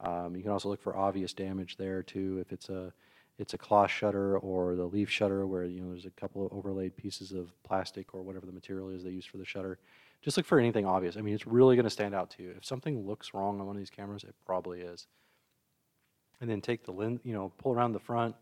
Um, 0.00 0.36
you 0.36 0.42
can 0.42 0.50
also 0.50 0.68
look 0.68 0.82
for 0.82 0.96
obvious 0.96 1.32
damage 1.32 1.76
there 1.76 2.02
too. 2.02 2.38
If 2.40 2.52
it's 2.52 2.68
a 2.68 2.92
it's 3.38 3.54
a 3.54 3.58
cloth 3.58 3.90
shutter 3.90 4.38
or 4.38 4.76
the 4.76 4.84
leaf 4.84 5.10
shutter 5.10 5.46
where 5.46 5.64
you 5.64 5.80
know 5.80 5.90
there's 5.90 6.06
a 6.06 6.10
couple 6.10 6.46
of 6.46 6.52
overlaid 6.52 6.96
pieces 6.96 7.32
of 7.32 7.50
plastic 7.64 8.14
or 8.14 8.22
whatever 8.22 8.46
the 8.46 8.52
material 8.52 8.90
is 8.90 9.02
they 9.02 9.10
use 9.10 9.26
for 9.26 9.38
the 9.38 9.44
shutter. 9.44 9.78
Just 10.22 10.36
look 10.36 10.46
for 10.46 10.58
anything 10.58 10.86
obvious. 10.86 11.16
I 11.16 11.20
mean, 11.20 11.34
it's 11.34 11.46
really 11.46 11.76
going 11.76 11.84
to 11.84 11.90
stand 11.90 12.14
out 12.14 12.30
to 12.30 12.42
you. 12.42 12.54
If 12.56 12.64
something 12.64 13.06
looks 13.06 13.34
wrong 13.34 13.60
on 13.60 13.66
one 13.66 13.76
of 13.76 13.80
these 13.80 13.90
cameras, 13.90 14.24
it 14.24 14.34
probably 14.46 14.80
is. 14.80 15.06
And 16.40 16.48
then 16.48 16.60
take 16.60 16.84
the 16.84 16.92
lens, 16.92 17.20
you 17.24 17.34
know, 17.34 17.52
pull 17.58 17.72
around 17.72 17.92
the 17.92 17.98
front, 17.98 18.34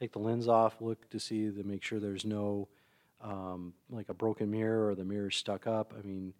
take 0.00 0.12
the 0.12 0.18
lens 0.18 0.48
off, 0.48 0.80
look 0.80 1.08
to 1.10 1.20
see 1.20 1.50
to 1.50 1.62
make 1.64 1.82
sure 1.82 2.00
there's 2.00 2.24
no 2.24 2.68
um, 3.20 3.74
like 3.90 4.08
a 4.08 4.14
broken 4.14 4.50
mirror 4.50 4.88
or 4.88 4.94
the 4.94 5.04
mirror 5.04 5.30
stuck 5.30 5.66
up. 5.66 5.92
I 5.98 6.06
mean, 6.06 6.32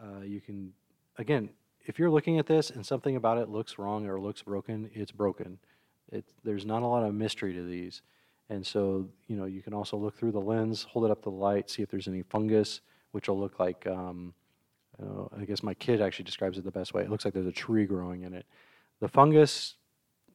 uh, 0.00 0.20
you 0.20 0.40
can 0.40 0.72
again 1.18 1.48
if 1.84 1.98
you're 1.98 2.10
looking 2.10 2.38
at 2.38 2.46
this 2.46 2.70
and 2.70 2.84
something 2.84 3.16
about 3.16 3.38
it 3.38 3.48
looks 3.48 3.78
wrong 3.78 4.06
or 4.06 4.20
looks 4.20 4.42
broken, 4.42 4.90
it's 4.94 5.10
broken. 5.12 5.58
It, 6.12 6.24
there's 6.44 6.66
not 6.66 6.82
a 6.82 6.86
lot 6.86 7.02
of 7.02 7.14
mystery 7.14 7.54
to 7.54 7.64
these. 7.64 8.02
And 8.50 8.64
so, 8.66 9.08
you 9.28 9.36
know, 9.36 9.46
you 9.46 9.62
can 9.62 9.72
also 9.72 9.96
look 9.96 10.16
through 10.16 10.32
the 10.32 10.40
lens, 10.40 10.86
hold 10.90 11.06
it 11.06 11.10
up 11.10 11.22
to 11.22 11.30
the 11.30 11.36
light, 11.36 11.70
see 11.70 11.82
if 11.82 11.90
there's 11.90 12.06
any 12.06 12.22
fungus, 12.22 12.82
which 13.12 13.28
will 13.28 13.38
look 13.38 13.58
like, 13.58 13.86
um, 13.86 14.34
uh, 15.02 15.24
I 15.40 15.44
guess 15.44 15.62
my 15.62 15.74
kid 15.74 16.02
actually 16.02 16.26
describes 16.26 16.58
it 16.58 16.64
the 16.64 16.70
best 16.70 16.92
way. 16.92 17.02
It 17.02 17.10
looks 17.10 17.24
like 17.24 17.32
there's 17.32 17.46
a 17.46 17.52
tree 17.52 17.86
growing 17.86 18.22
in 18.22 18.34
it. 18.34 18.44
The 19.00 19.08
fungus, 19.08 19.76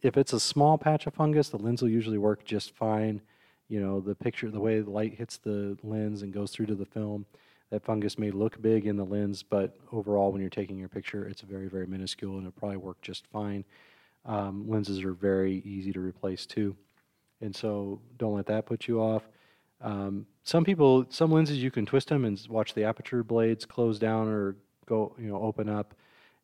if 0.02 0.18
it's 0.18 0.34
a 0.34 0.40
small 0.40 0.78
patch 0.78 1.06
of 1.06 1.14
fungus, 1.14 1.50
the 1.50 1.58
lens 1.58 1.82
will 1.82 1.90
usually 1.90 2.18
work 2.18 2.44
just 2.44 2.76
fine. 2.76 3.22
You 3.70 3.82
know, 3.82 4.00
the 4.00 4.16
picture, 4.16 4.50
the 4.50 4.60
way 4.60 4.80
the 4.80 4.90
light 4.90 5.14
hits 5.14 5.38
the 5.38 5.78
lens 5.84 6.24
and 6.24 6.34
goes 6.34 6.52
through 6.52 6.68
to 6.68 6.76
the 6.76 6.86
film, 6.86 7.26
that 7.70 7.84
fungus 7.84 8.18
may 8.18 8.32
look 8.32 8.62
big 8.62 8.88
in 8.88 8.96
the 8.96 9.04
lens, 9.04 9.44
but 9.44 9.76
overall, 9.92 10.32
when 10.32 10.42
you're 10.42 10.50
taking 10.50 10.78
your 10.78 10.88
picture, 10.88 11.28
it's 11.28 11.42
very, 11.42 11.68
very 11.68 11.86
minuscule 11.86 12.38
and 12.38 12.48
it'll 12.48 12.60
probably 12.60 12.78
work 12.78 13.00
just 13.02 13.28
fine. 13.28 13.66
Um, 14.28 14.70
lenses 14.70 15.04
are 15.04 15.14
very 15.14 15.62
easy 15.66 15.92
to 15.94 16.00
replace 16.00 16.46
too. 16.46 16.76
And 17.42 17.56
so 17.56 18.02
don't 18.18 18.36
let 18.36 18.46
that 18.48 18.66
put 18.66 18.88
you 18.88 19.02
off. 19.02 19.24
Um, 19.82 20.26
some 20.44 20.64
people, 20.64 21.06
some 21.10 21.32
lenses, 21.32 21.58
you 21.58 21.72
can 21.72 21.86
twist 21.86 22.10
them 22.10 22.26
and 22.26 22.40
watch 22.50 22.74
the 22.74 22.84
aperture 22.84 23.24
blades 23.24 23.66
close 23.66 24.00
down 24.00 24.28
or 24.28 24.56
go, 24.86 25.16
you 25.20 25.28
know, 25.28 25.42
open 25.42 25.70
up. 25.70 25.94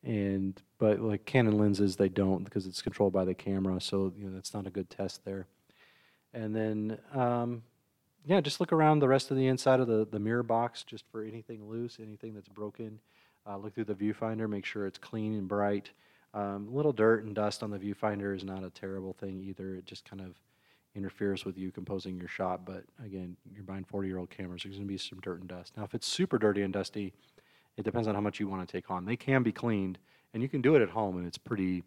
And, 0.03 0.59
but 0.79 0.99
like 0.99 1.25
Canon 1.25 1.57
lenses, 1.57 1.95
they 1.95 2.09
don't 2.09 2.43
because 2.43 2.67
it's 2.67 2.81
controlled 2.81 3.13
by 3.13 3.25
the 3.25 3.33
camera. 3.33 3.79
So, 3.81 4.13
you 4.17 4.25
know, 4.27 4.35
that's 4.35 4.53
not 4.53 4.67
a 4.67 4.71
good 4.71 4.89
test 4.89 5.23
there. 5.25 5.47
And 6.33 6.55
then, 6.55 6.97
um, 7.13 7.63
yeah, 8.25 8.41
just 8.41 8.59
look 8.59 8.71
around 8.71 8.99
the 8.99 9.07
rest 9.07 9.31
of 9.31 9.37
the 9.37 9.47
inside 9.47 9.79
of 9.79 9.87
the, 9.87 10.07
the 10.09 10.19
mirror 10.19 10.43
box 10.43 10.83
just 10.83 11.05
for 11.11 11.23
anything 11.23 11.67
loose, 11.69 11.97
anything 12.01 12.33
that's 12.33 12.49
broken. 12.49 12.99
Uh, 13.45 13.57
look 13.57 13.75
through 13.75 13.83
the 13.83 13.93
viewfinder, 13.93 14.49
make 14.49 14.65
sure 14.65 14.87
it's 14.87 14.97
clean 14.97 15.33
and 15.33 15.47
bright. 15.47 15.91
Um, 16.33 16.67
a 16.71 16.75
little 16.75 16.93
dirt 16.93 17.25
and 17.25 17.35
dust 17.35 17.61
on 17.61 17.69
the 17.69 17.77
viewfinder 17.77 18.35
is 18.35 18.43
not 18.43 18.63
a 18.63 18.69
terrible 18.69 19.13
thing 19.13 19.43
either. 19.43 19.75
It 19.75 19.85
just 19.85 20.03
kind 20.09 20.21
of 20.21 20.35
interferes 20.95 21.45
with 21.45 21.57
you 21.57 21.71
composing 21.71 22.17
your 22.17 22.27
shot. 22.27 22.65
But 22.65 22.83
again, 23.03 23.35
you're 23.53 23.63
buying 23.63 23.83
40 23.83 24.07
year 24.07 24.17
old 24.17 24.29
cameras, 24.29 24.63
there's 24.63 24.75
going 24.75 24.87
to 24.87 24.91
be 24.91 24.97
some 24.97 25.19
dirt 25.19 25.39
and 25.39 25.49
dust. 25.49 25.73
Now, 25.77 25.83
if 25.83 25.93
it's 25.93 26.07
super 26.07 26.37
dirty 26.37 26.61
and 26.61 26.73
dusty, 26.73 27.13
it 27.77 27.83
depends 27.83 28.07
on 28.07 28.15
how 28.15 28.21
much 28.21 28.39
you 28.39 28.47
want 28.47 28.67
to 28.67 28.71
take 28.71 28.91
on. 28.91 29.05
They 29.05 29.15
can 29.15 29.43
be 29.43 29.51
cleaned, 29.51 29.97
and 30.33 30.43
you 30.43 30.49
can 30.49 30.61
do 30.61 30.75
it 30.75 30.81
at 30.81 30.89
home, 30.89 31.17
and 31.17 31.25
it's 31.25 31.37
pretty 31.37 31.83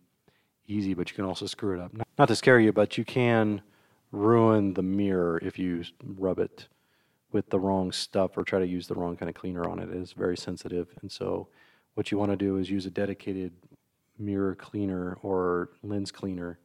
easy, 0.67 0.95
but 0.95 1.09
you 1.11 1.15
can 1.15 1.25
also 1.25 1.47
screw 1.47 1.79
it 1.79 1.81
up. 1.81 1.93
Not, 1.93 2.09
not 2.19 2.29
to 2.29 2.37
scare 2.37 2.59
you, 2.59 2.73
but 2.73 2.99
you 2.99 3.05
can 3.05 3.63
ruin 4.11 4.75
the 4.75 4.83
mirror 4.83 5.39
if 5.43 5.59
you 5.59 5.85
rub 6.03 6.39
it 6.39 6.69
with 7.33 7.51
the 7.51 7.61
wrong 7.61 7.93
stuff 7.93 8.37
or 8.37 8.45
try 8.45 8.59
to 8.59 8.67
use 8.67 8.87
the 8.87 8.95
wrong 8.95 9.17
kind 9.17 9.29
of 9.29 9.35
cleaner 9.35 9.69
on 9.69 9.79
it. 9.79 9.91
It 9.91 9.97
is 9.97 10.13
very 10.13 10.37
sensitive. 10.37 10.89
And 11.03 11.11
so, 11.11 11.49
what 11.95 12.11
you 12.11 12.19
want 12.19 12.31
to 12.33 12.37
do 12.37 12.57
is 12.57 12.71
use 12.71 12.87
a 12.87 12.91
dedicated 12.91 13.53
mirror 14.19 14.55
cleaner 14.55 15.19
or 15.23 15.71
lens 15.83 16.11
cleaner 16.11 16.59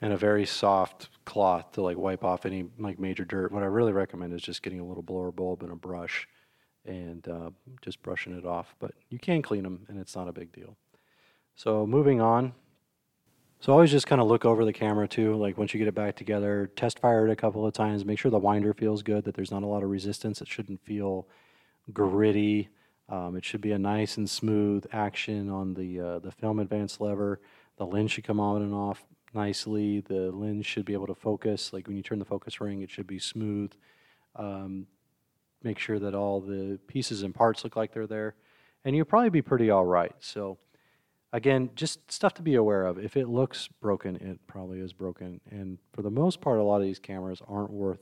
and 0.00 0.12
a 0.12 0.16
very 0.16 0.44
soft 0.44 1.08
cloth 1.24 1.72
to 1.72 1.82
like 1.82 1.96
wipe 1.96 2.24
off 2.24 2.46
any 2.46 2.66
like 2.78 2.98
major 2.98 3.24
dirt. 3.24 3.52
What 3.52 3.62
I 3.62 3.66
really 3.66 3.92
recommend 3.92 4.32
is 4.32 4.42
just 4.42 4.62
getting 4.62 4.80
a 4.80 4.84
little 4.84 5.02
blower 5.02 5.32
bulb 5.32 5.62
and 5.62 5.72
a 5.72 5.76
brush 5.76 6.28
and 6.84 7.26
uh, 7.28 7.50
just 7.80 8.02
brushing 8.02 8.36
it 8.36 8.44
off. 8.44 8.74
But 8.78 8.92
you 9.08 9.18
can 9.18 9.42
clean 9.42 9.62
them 9.62 9.86
and 9.88 9.98
it's 9.98 10.14
not 10.14 10.28
a 10.28 10.32
big 10.32 10.52
deal. 10.52 10.76
So 11.54 11.86
moving 11.86 12.20
on, 12.20 12.52
so 13.60 13.72
always 13.72 13.90
just 13.90 14.06
kind 14.06 14.20
of 14.20 14.28
look 14.28 14.44
over 14.44 14.64
the 14.64 14.72
camera 14.72 15.08
too, 15.08 15.34
like 15.36 15.56
once 15.56 15.72
you 15.72 15.78
get 15.78 15.88
it 15.88 15.94
back 15.94 16.14
together, 16.14 16.70
test 16.76 16.98
fire 16.98 17.26
it 17.26 17.32
a 17.32 17.36
couple 17.36 17.66
of 17.66 17.72
times, 17.72 18.04
make 18.04 18.18
sure 18.18 18.30
the 18.30 18.38
winder 18.38 18.74
feels 18.74 19.02
good, 19.02 19.24
that 19.24 19.34
there's 19.34 19.50
not 19.50 19.62
a 19.62 19.66
lot 19.66 19.82
of 19.82 19.88
resistance. 19.88 20.42
It 20.42 20.48
shouldn't 20.48 20.84
feel 20.84 21.26
gritty. 21.92 22.68
Um, 23.08 23.36
it 23.36 23.44
should 23.44 23.60
be 23.60 23.72
a 23.72 23.78
nice 23.78 24.16
and 24.16 24.28
smooth 24.28 24.84
action 24.92 25.48
on 25.48 25.74
the 25.74 26.00
uh, 26.00 26.18
the 26.18 26.32
film 26.32 26.58
advance 26.58 27.00
lever. 27.00 27.40
The 27.76 27.86
lens 27.86 28.10
should 28.10 28.24
come 28.24 28.40
on 28.40 28.62
and 28.62 28.74
off 28.74 29.04
nicely. 29.34 30.00
The 30.00 30.32
lens 30.32 30.66
should 30.66 30.84
be 30.84 30.92
able 30.92 31.06
to 31.06 31.14
focus. 31.14 31.72
Like 31.72 31.86
when 31.86 31.96
you 31.96 32.02
turn 32.02 32.18
the 32.18 32.24
focus 32.24 32.60
ring, 32.60 32.82
it 32.82 32.90
should 32.90 33.06
be 33.06 33.18
smooth. 33.18 33.72
Um, 34.34 34.86
make 35.62 35.78
sure 35.78 35.98
that 35.98 36.14
all 36.14 36.40
the 36.40 36.78
pieces 36.88 37.22
and 37.22 37.34
parts 37.34 37.64
look 37.64 37.76
like 37.76 37.92
they're 37.92 38.06
there, 38.06 38.34
and 38.84 38.96
you'll 38.96 39.04
probably 39.04 39.30
be 39.30 39.42
pretty 39.42 39.70
all 39.70 39.86
right. 39.86 40.14
So 40.18 40.58
again, 41.32 41.70
just 41.74 42.10
stuff 42.10 42.34
to 42.34 42.42
be 42.42 42.54
aware 42.54 42.86
of. 42.86 42.98
If 42.98 43.16
it 43.16 43.28
looks 43.28 43.68
broken, 43.80 44.16
it 44.16 44.40
probably 44.46 44.80
is 44.80 44.92
broken. 44.92 45.40
And 45.50 45.78
for 45.92 46.02
the 46.02 46.10
most 46.10 46.40
part, 46.40 46.58
a 46.58 46.62
lot 46.62 46.76
of 46.76 46.82
these 46.82 46.98
cameras 46.98 47.42
aren't 47.46 47.70
worth, 47.70 48.00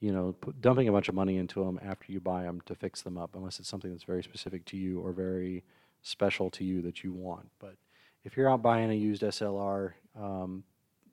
you 0.00 0.12
know, 0.12 0.34
dumping 0.60 0.88
a 0.88 0.92
bunch 0.92 1.08
of 1.08 1.14
money 1.14 1.36
into 1.36 1.64
them 1.64 1.80
after 1.82 2.12
you 2.12 2.20
buy 2.20 2.42
them 2.42 2.60
to 2.66 2.74
fix 2.74 3.02
them 3.02 3.16
up, 3.16 3.34
unless 3.34 3.58
it's 3.58 3.68
something 3.68 3.90
that's 3.90 4.04
very 4.04 4.22
specific 4.22 4.64
to 4.66 4.76
you 4.76 5.00
or 5.00 5.12
very 5.12 5.64
special 6.02 6.50
to 6.50 6.64
you 6.64 6.82
that 6.82 7.02
you 7.02 7.12
want. 7.12 7.48
But 7.58 7.76
if 8.24 8.36
you're 8.36 8.50
out 8.50 8.62
buying 8.62 8.90
a 8.90 8.94
used 8.94 9.22
SLR, 9.22 9.92
um, 10.18 10.64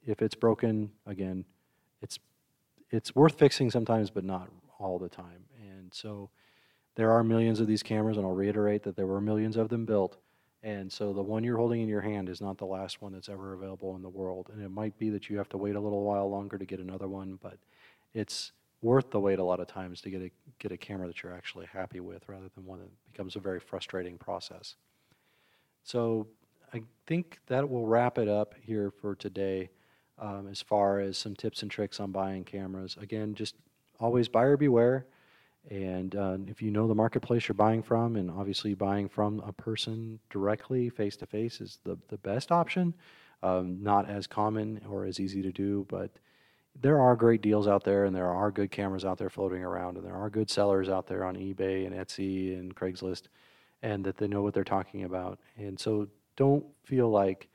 if 0.06 0.22
it's 0.22 0.36
broken, 0.36 0.92
again, 1.06 1.46
it's 2.02 2.20
it's 2.92 3.16
worth 3.16 3.38
fixing 3.40 3.72
sometimes, 3.72 4.10
but 4.10 4.24
not 4.24 4.50
all 4.80 5.00
the 5.00 5.10
time. 5.10 5.46
And 5.62 5.94
so 5.94 6.30
there 6.96 7.12
are 7.12 7.24
millions 7.24 7.60
of 7.60 7.68
these 7.68 7.82
cameras, 7.82 8.18
and 8.18 8.26
I'll 8.26 8.34
reiterate 8.34 8.84
that 8.84 8.96
there 8.96 9.08
were 9.08 9.22
millions 9.22 9.58
of 9.58 9.70
them 9.70 9.86
built. 9.86 10.18
And 10.62 10.92
so 10.92 11.12
the 11.12 11.22
one 11.22 11.44
you're 11.44 11.58
holding 11.58 11.82
in 11.82 11.90
your 11.90 12.02
hand 12.02 12.30
is 12.30 12.40
not 12.40 12.58
the 12.58 12.66
last 12.66 13.02
one 13.02 13.12
that's 13.12 13.30
ever 13.30 13.54
available 13.54 13.96
in 13.96 14.02
the 14.02 14.10
world. 14.10 14.50
And 14.54 14.64
it 14.64 14.70
might 14.70 14.98
be 14.98 15.10
that 15.10 15.30
you 15.30 15.38
have 15.38 15.50
to 15.50 15.58
wait 15.58 15.76
a 15.76 15.80
little 15.80 16.04
while 16.04 16.30
longer 16.30 16.58
to 16.58 16.66
get 16.66 16.80
another 16.80 17.08
one, 17.08 17.38
but 17.42 17.58
it's 18.14 18.54
worth 18.84 19.10
the 19.10 19.20
wait 19.20 19.40
a 19.40 19.44
lot 19.44 19.60
of 19.60 19.68
times 19.68 20.02
to 20.02 20.10
get 20.10 20.22
a 20.22 20.32
get 20.60 20.72
a 20.72 20.78
camera 20.78 21.08
that 21.08 21.24
you're 21.24 21.34
actually 21.34 21.66
happy 21.66 22.00
with 22.00 22.28
rather 22.28 22.50
than 22.56 22.66
one 22.66 22.80
that 22.80 23.12
becomes 23.12 23.36
a 23.36 23.40
very 23.40 23.60
frustrating 23.60 24.18
process. 24.18 24.76
So 25.84 26.28
I 26.74 26.82
think 27.08 27.40
that 27.48 27.70
will 27.70 27.86
wrap 27.86 28.18
it 28.18 28.28
up 28.28 28.56
here 28.62 28.92
for 28.92 29.16
today 29.16 29.70
um, 30.20 30.48
as 30.50 30.62
far 30.62 31.00
as 31.00 31.18
some 31.18 31.36
tips 31.36 31.62
and 31.62 31.72
tricks 31.72 32.00
on 32.00 32.12
buying 32.12 32.44
cameras. 32.44 32.98
Again, 33.00 33.36
just 33.36 33.56
always 34.00 34.28
buyer 34.28 34.58
beware. 34.58 35.06
And 35.70 36.16
uh, 36.16 36.38
if 36.48 36.62
you 36.62 36.72
know 36.72 36.88
the 36.88 36.96
marketplace 36.96 37.48
you're 37.48 37.54
buying 37.54 37.82
from, 37.82 38.18
and 38.18 38.30
obviously 38.30 38.74
buying 38.74 39.08
from 39.08 39.40
a 39.46 39.54
person 39.54 40.20
directly, 40.30 40.90
face 40.90 41.16
to 41.18 41.26
face, 41.26 41.62
is 41.62 41.80
the, 41.86 41.98
the 42.10 42.18
best 42.18 42.52
option. 42.52 42.94
Um, 43.42 43.82
not 43.82 44.10
as 44.10 44.28
common 44.28 44.82
or 44.90 45.06
as 45.06 45.20
easy 45.20 45.42
to 45.42 45.52
do, 45.52 45.86
but 45.90 46.12
there 46.82 47.00
are 47.00 47.16
great 47.16 47.42
deals 47.42 47.68
out 47.68 47.84
there, 47.84 48.06
and 48.06 48.16
there 48.16 48.30
are 48.30 48.52
good 48.52 48.72
cameras 48.72 49.06
out 49.06 49.18
there 49.18 49.30
floating 49.30 49.64
around, 49.64 49.98
and 49.98 50.06
there 50.06 50.16
are 50.16 50.30
good 50.30 50.50
sellers 50.50 50.90
out 50.90 51.08
there 51.08 51.24
on 51.24 51.36
eBay 51.36 51.86
and 51.86 51.96
Etsy 51.96 52.58
and 52.60 52.76
Craigslist, 52.76 53.24
and 53.82 54.04
that 54.06 54.18
they 54.18 54.28
know 54.28 54.42
what 54.42 54.54
they're 54.54 54.64
talking 54.64 55.04
about. 55.04 55.40
And 55.58 55.80
so 55.80 56.08
don't 56.36 56.66
feel 56.84 57.10
like 57.10 57.48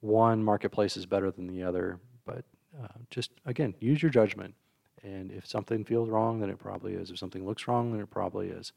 one 0.00 0.42
marketplace 0.42 0.96
is 0.96 1.06
better 1.06 1.30
than 1.30 1.46
the 1.46 1.62
other. 1.62 1.98
uh, 2.28 2.88
just 3.10 3.30
again, 3.46 3.74
use 3.80 4.02
your 4.02 4.10
judgment. 4.10 4.54
And 5.02 5.30
if 5.32 5.46
something 5.46 5.84
feels 5.84 6.10
wrong, 6.10 6.40
then 6.40 6.50
it 6.50 6.58
probably 6.58 6.94
is. 6.94 7.10
If 7.10 7.18
something 7.18 7.46
looks 7.46 7.66
wrong, 7.68 7.92
then 7.92 8.00
it 8.00 8.10
probably 8.10 8.48
is. 8.48 8.72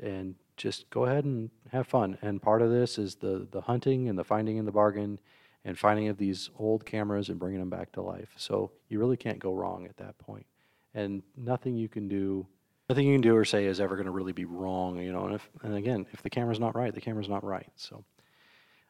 And 0.00 0.36
just 0.56 0.88
go 0.90 1.06
ahead 1.06 1.24
and 1.24 1.50
have 1.72 1.86
fun. 1.86 2.18
And 2.22 2.40
part 2.40 2.62
of 2.62 2.70
this 2.70 2.98
is 2.98 3.16
the 3.16 3.48
the 3.50 3.62
hunting 3.62 4.08
and 4.08 4.18
the 4.18 4.24
finding 4.24 4.58
and 4.58 4.68
the 4.68 4.72
bargain 4.72 5.18
and 5.64 5.78
finding 5.78 6.08
of 6.08 6.18
these 6.18 6.50
old 6.58 6.84
cameras 6.84 7.28
and 7.28 7.38
bringing 7.38 7.60
them 7.60 7.70
back 7.70 7.92
to 7.92 8.02
life. 8.02 8.30
So 8.36 8.72
you 8.88 8.98
really 8.98 9.16
can't 9.16 9.38
go 9.38 9.54
wrong 9.54 9.86
at 9.86 9.96
that 9.98 10.18
point. 10.18 10.46
And 10.94 11.22
nothing 11.36 11.76
you 11.76 11.88
can 11.88 12.08
do, 12.08 12.46
nothing 12.88 13.06
you 13.06 13.14
can 13.14 13.22
do 13.22 13.36
or 13.36 13.44
say 13.44 13.66
is 13.66 13.80
ever 13.80 13.96
going 13.96 14.06
to 14.06 14.12
really 14.12 14.32
be 14.32 14.44
wrong, 14.44 14.98
you 14.98 15.12
know. 15.12 15.24
And 15.24 15.34
if 15.34 15.48
and 15.62 15.74
again, 15.74 16.06
if 16.12 16.22
the 16.22 16.30
camera's 16.30 16.60
not 16.60 16.76
right, 16.76 16.94
the 16.94 17.00
camera's 17.00 17.28
not 17.28 17.44
right. 17.44 17.70
So 17.76 18.04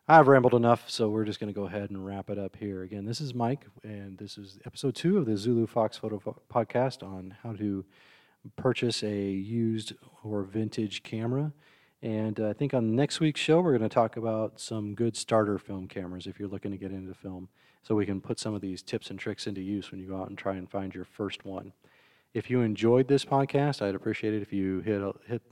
I've 0.09 0.27
rambled 0.27 0.55
enough, 0.55 0.91
so 0.91 1.11
we're 1.11 1.25
just 1.25 1.39
going 1.39 1.53
to 1.53 1.59
go 1.59 1.67
ahead 1.67 1.91
and 1.91 2.05
wrap 2.05 2.29
it 2.29 2.39
up 2.39 2.57
here. 2.57 2.83
Again, 2.83 3.05
this 3.05 3.21
is 3.21 3.35
Mike, 3.35 3.67
and 3.85 4.19
this 4.19 4.37
is 4.37 4.59
episode 4.67 4.97
two 4.97 5.17
of 5.17 5.27
the 5.27 5.37
Zulu 5.37 5.67
Fox 5.69 5.97
Photo 5.97 6.19
Fo- 6.19 6.43
Podcast 6.53 7.05
on 7.05 7.37
how 7.45 7.53
to 7.53 7.85
purchase 8.57 9.05
a 9.05 9.15
used 9.15 9.93
or 10.25 10.43
vintage 10.43 11.05
camera. 11.05 11.53
And 12.03 12.41
uh, 12.41 12.49
I 12.49 12.53
think 12.53 12.75
on 12.75 12.97
next 12.97 13.21
week's 13.21 13.41
show, 13.41 13.61
we're 13.61 13.79
going 13.79 13.89
to 13.89 13.95
talk 13.95 14.17
about 14.17 14.59
some 14.59 14.95
good 14.95 15.17
starter 15.17 15.57
film 15.57 15.87
cameras 15.87 16.27
if 16.27 16.41
you're 16.41 16.49
looking 16.49 16.73
to 16.73 16.77
get 16.77 16.91
into 16.91 17.15
film, 17.15 17.49
so 17.83 17.95
we 17.95 18.07
can 18.07 18.21
put 18.21 18.41
some 18.41 18.55
of 18.55 18.61
these 18.61 18.83
tips 18.83 19.09
and 19.11 19.19
tricks 19.19 19.47
into 19.47 19.61
use 19.61 19.91
when 19.91 20.01
you 20.01 20.09
go 20.09 20.21
out 20.21 20.29
and 20.29 20.37
try 20.37 20.57
and 20.57 20.69
find 20.69 20.95
your 20.95 21.05
first 21.05 21.45
one. 21.45 21.73
If 22.35 22.51
you 22.51 22.61
enjoyed 22.63 23.07
this 23.07 23.25
podcast, 23.25 23.83
I'd 23.83 23.95
appreciate 23.95 24.35
it 24.35 24.43
if 24.43 24.53
you 24.53 24.81
hit 24.81 25.01
a, 25.01 25.13
hit 25.29 25.43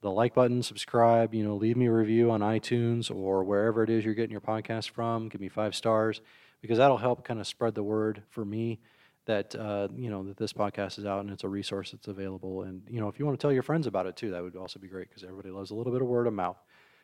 the 0.00 0.10
like 0.10 0.34
button, 0.34 0.62
subscribe, 0.62 1.32
you 1.32 1.44
know, 1.44 1.54
leave 1.54 1.76
me 1.76 1.86
a 1.86 1.92
review 1.92 2.30
on 2.30 2.40
iTunes 2.40 3.14
or 3.14 3.44
wherever 3.44 3.84
it 3.84 3.90
is 3.90 4.04
you're 4.04 4.14
getting 4.14 4.32
your 4.32 4.40
podcast 4.40 4.90
from. 4.90 5.28
Give 5.28 5.40
me 5.40 5.48
five 5.48 5.74
stars 5.74 6.20
because 6.60 6.78
that'll 6.78 6.98
help 6.98 7.24
kind 7.24 7.38
of 7.38 7.46
spread 7.46 7.74
the 7.74 7.82
word 7.82 8.22
for 8.30 8.44
me 8.44 8.80
that 9.26 9.54
uh, 9.54 9.88
you 9.94 10.10
know 10.10 10.22
that 10.24 10.36
this 10.36 10.52
podcast 10.52 10.98
is 10.98 11.06
out 11.06 11.20
and 11.20 11.30
it's 11.30 11.44
a 11.44 11.48
resource 11.48 11.92
that's 11.92 12.08
available. 12.08 12.62
And 12.62 12.82
you 12.88 13.00
know, 13.00 13.08
if 13.08 13.18
you 13.18 13.26
want 13.26 13.38
to 13.38 13.42
tell 13.42 13.52
your 13.52 13.62
friends 13.62 13.86
about 13.86 14.06
it 14.06 14.16
too, 14.16 14.30
that 14.30 14.42
would 14.42 14.56
also 14.56 14.78
be 14.78 14.88
great 14.88 15.08
because 15.08 15.24
everybody 15.24 15.50
loves 15.50 15.70
a 15.70 15.74
little 15.74 15.92
bit 15.92 16.02
of 16.02 16.08
word 16.08 16.26
of 16.26 16.32
mouth. 16.32 16.58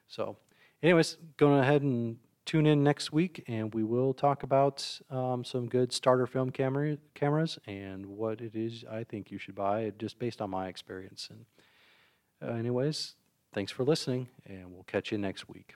So, 0.09 0.37
anyways, 0.83 1.17
going 1.37 1.61
ahead 1.61 1.83
and 1.83 2.19
tune 2.45 2.67
in 2.67 2.83
next 2.83 3.13
week, 3.13 3.45
and 3.47 3.73
we 3.75 3.85
will 3.85 4.13
talk 4.13 4.43
about 4.43 5.01
um, 5.11 5.45
some 5.45 5.69
good 5.69 5.93
starter 5.93 6.27
film 6.27 6.51
camera 6.51 6.99
cameras 7.15 7.59
and 7.67 8.07
what 8.07 8.41
it 8.41 8.55
is 8.55 8.85
I 8.91 9.05
think 9.05 9.31
you 9.31 9.39
should 9.39 9.55
buy, 9.55 9.93
just 9.99 10.19
based 10.19 10.41
on 10.41 10.51
my 10.51 10.69
experience. 10.69 11.29
And 11.31 11.47
uh, 12.43 12.55
anyways, 12.55 13.15
thanks 13.53 13.73
for 13.73 13.85
listening, 13.85 14.29
and 14.47 14.73
we'll 14.73 14.85
catch 14.85 15.13
you 15.13 15.19
next 15.19 15.49
week. 15.49 15.75